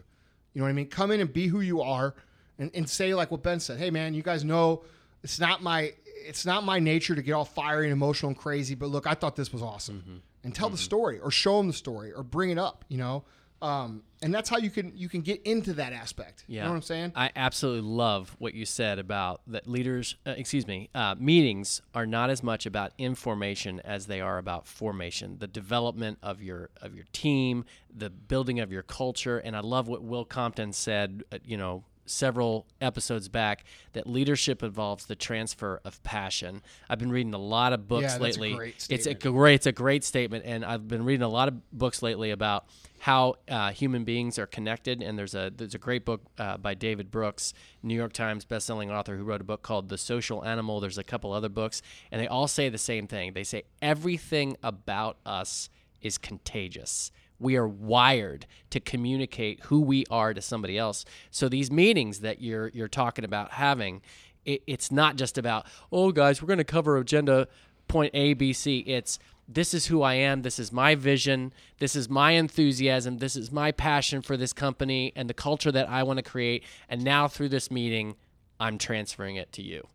[0.53, 0.87] You know what I mean?
[0.87, 2.15] Come in and be who you are
[2.59, 3.79] and, and say like what Ben said.
[3.79, 4.85] Hey man, you guys know
[5.23, 5.93] it's not my
[6.25, 9.15] it's not my nature to get all fiery and emotional and crazy, but look, I
[9.15, 9.99] thought this was awesome.
[10.01, 10.17] Mm-hmm.
[10.45, 10.83] And tell the mm-hmm.
[10.83, 13.25] story or show them the story or bring it up, you know?
[13.63, 16.45] Um, and that's how you can you can get into that aspect.
[16.49, 16.55] Yeah.
[16.57, 17.13] You know what I'm saying?
[17.15, 22.07] I absolutely love what you said about that leaders, uh, excuse me, uh, meetings are
[22.07, 26.95] not as much about information as they are about formation, the development of your of
[26.95, 29.39] your team, the building of your culture.
[29.39, 34.63] And I love what Will Compton said, uh, you know, several episodes back that leadership
[34.63, 36.63] involves the transfer of passion.
[36.89, 38.55] I've been reading a lot of books Yeah, a lately.
[38.55, 39.37] great it's a statement.
[39.37, 42.67] great it's a great statement and I've been reading a lot of books lately about
[42.99, 46.75] how uh, human beings are connected and there's a there's a great book uh, by
[46.75, 50.81] David Brooks New York Times bestselling author who wrote a book called The Social Animal
[50.81, 54.57] there's a couple other books and they all say the same thing they say everything
[54.63, 55.69] about us
[56.01, 57.11] is contagious
[57.43, 62.41] we are wired to communicate who we are to somebody else so these meetings that
[62.41, 64.01] you're you're talking about having
[64.45, 67.49] it, it's not just about oh guys we're going to cover agenda
[67.93, 68.79] point A, B, C.
[68.79, 69.19] It's
[69.49, 70.43] this is who I am.
[70.43, 71.53] This is my vision.
[71.79, 73.19] This is my enthusiasm.
[73.19, 76.65] This is my passion for this company and the culture that I want to create.
[76.89, 78.17] And now through this meeting,
[78.59, 79.87] I'm transferring it to you.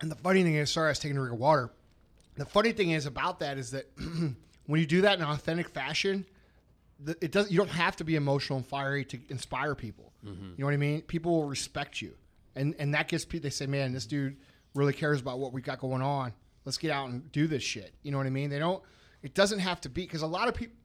[0.00, 1.70] And the funny thing is, sorry, I was taking a drink of water.
[2.36, 3.86] The funny thing is about that is that
[4.66, 6.26] when you do that in an authentic fashion,
[7.02, 7.50] the, it does.
[7.50, 10.12] You don't have to be emotional and fiery to inspire people.
[10.24, 10.44] Mm-hmm.
[10.44, 11.02] You know what I mean?
[11.02, 12.14] People will respect you,
[12.54, 13.44] and and that gets people.
[13.44, 14.36] They say, "Man, this dude
[14.74, 16.32] really cares about what we got going on.
[16.64, 18.50] Let's get out and do this shit." You know what I mean?
[18.50, 18.82] They don't.
[19.22, 20.76] It doesn't have to be because a lot of people.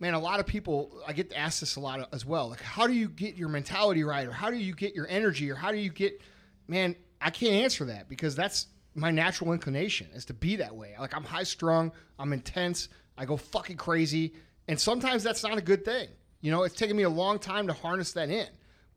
[0.00, 2.48] Man, a lot of people, I get asked this a lot as well.
[2.48, 4.26] Like, how do you get your mentality right?
[4.26, 5.48] Or how do you get your energy?
[5.48, 6.20] Or how do you get,
[6.66, 10.96] man, I can't answer that because that's my natural inclination is to be that way.
[10.98, 14.34] Like, I'm high strung, I'm intense, I go fucking crazy.
[14.68, 16.08] And sometimes that's not a good thing.
[16.40, 18.48] You know, it's taken me a long time to harness that in.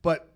[0.02, 0.30] But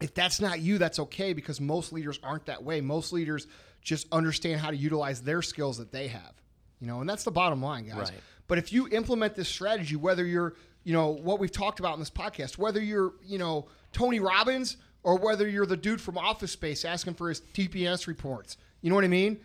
[0.00, 2.80] if that's not you, that's okay because most leaders aren't that way.
[2.80, 3.46] Most leaders
[3.82, 6.32] just understand how to utilize their skills that they have.
[6.80, 7.96] You know, and that's the bottom line, guys.
[7.96, 8.20] Right.
[8.48, 12.00] But if you implement this strategy, whether you're, you know, what we've talked about in
[12.00, 16.52] this podcast, whether you're, you know, Tony Robbins or whether you're the dude from Office
[16.52, 19.40] Space asking for his TPS reports, you know what I mean?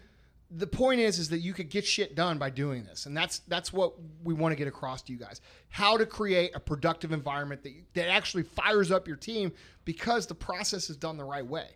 [0.51, 3.39] The point is, is that you could get shit done by doing this, and that's
[3.39, 3.93] that's what
[4.23, 7.73] we want to get across to you guys: how to create a productive environment that
[7.95, 9.51] that actually fires up your team
[9.85, 11.67] because the process is done the right way.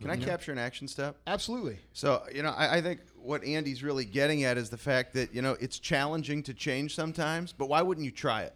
[0.00, 1.16] Can I capture an action step?
[1.26, 1.78] Absolutely.
[1.92, 5.34] So, you know, I, I think what Andy's really getting at is the fact that,
[5.34, 8.54] you know, it's challenging to change sometimes, but why wouldn't you try it?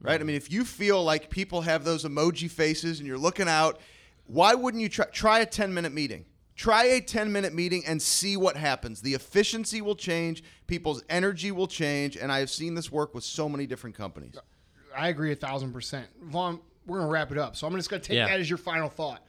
[0.00, 0.20] Right?
[0.20, 3.80] I mean, if you feel like people have those emoji faces and you're looking out,
[4.26, 6.26] why wouldn't you try, try a 10 minute meeting?
[6.56, 9.02] Try a 10 minute meeting and see what happens.
[9.02, 13.24] The efficiency will change, people's energy will change, and I have seen this work with
[13.24, 14.34] so many different companies.
[14.96, 16.06] I agree a thousand percent.
[16.22, 18.26] Vaughn, we're gonna wrap it up, so I'm just gonna take Yeah.
[18.28, 19.22] that as your final thought.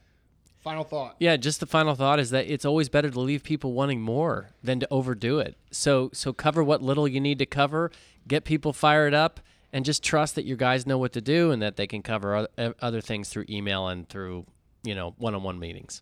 [0.64, 1.18] Final thought.
[1.20, 4.52] Yeah, just the final thought is that it's always better to leave people wanting more
[4.64, 5.56] than to overdo it.
[5.70, 7.92] So so cover what little you need to cover,
[8.28, 9.42] get people fired up,
[9.74, 12.48] and just trust that your guys know what to do and that they can cover
[12.82, 14.46] other things through email and through
[14.84, 16.02] you know one-on-one meetings.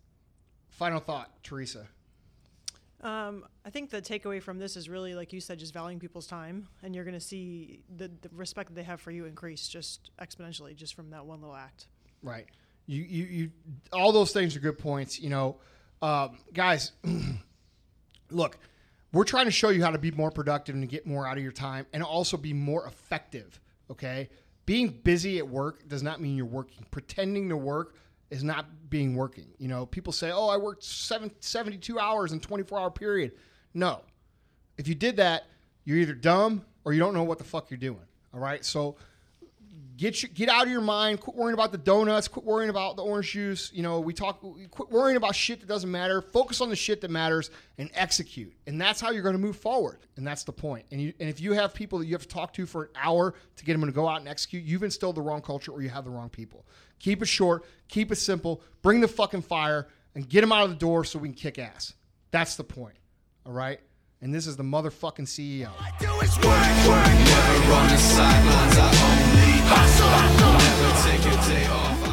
[0.76, 1.88] Final thought, Teresa.
[3.02, 6.28] Um, I think the takeaway from this is really, like you said, just valuing people's
[6.28, 9.68] time, and you're going to see the, the respect that they have for you increase
[9.68, 11.88] just exponentially just from that one little act.
[12.22, 12.48] Right.
[12.88, 13.52] You, you, you,
[13.94, 15.20] all those things are good points.
[15.20, 15.58] You know,
[16.02, 16.92] um, guys,
[18.30, 18.58] look,
[19.14, 21.44] we're trying to show you how to be more productive and get more out of
[21.44, 23.62] your time and also be more effective.
[23.90, 24.30] Okay.
[24.66, 26.86] Being busy at work does not mean you're working.
[26.92, 27.96] Pretending to work
[28.30, 29.48] is not being working.
[29.58, 33.34] You know, people say, oh, I worked seven, 72 hours in 24 hour period.
[33.74, 34.02] No.
[34.78, 35.46] If you did that,
[35.84, 38.06] you're either dumb or you don't know what the fuck you're doing.
[38.34, 38.64] All right.
[38.66, 38.96] So,
[39.98, 41.22] get your, get out of your mind.
[41.22, 42.28] Quit worrying about the donuts.
[42.28, 43.72] Quit worrying about the orange juice.
[43.74, 44.42] You know, we talk.
[44.72, 46.22] Quit worrying about shit that doesn't matter.
[46.22, 48.54] Focus on the shit that matters and execute.
[48.68, 50.00] And that's how you're going to move forward.
[50.18, 50.86] And that's the point.
[50.92, 52.90] And you, and if you have people that you have to talk to for an
[52.96, 55.82] hour to get them to go out and execute, you've instilled the wrong culture or
[55.82, 56.66] you have the wrong people.
[57.06, 57.66] Keep it short.
[57.88, 58.64] Keep it simple.
[58.82, 61.60] Bring the fucking fire and get them out of the door so we can kick
[61.60, 61.94] ass.
[62.32, 62.96] That's the point.
[63.46, 63.80] All right.
[64.22, 65.70] And this is the motherfucking CEO.
[66.24, 66.78] is work,
[71.68, 72.05] work,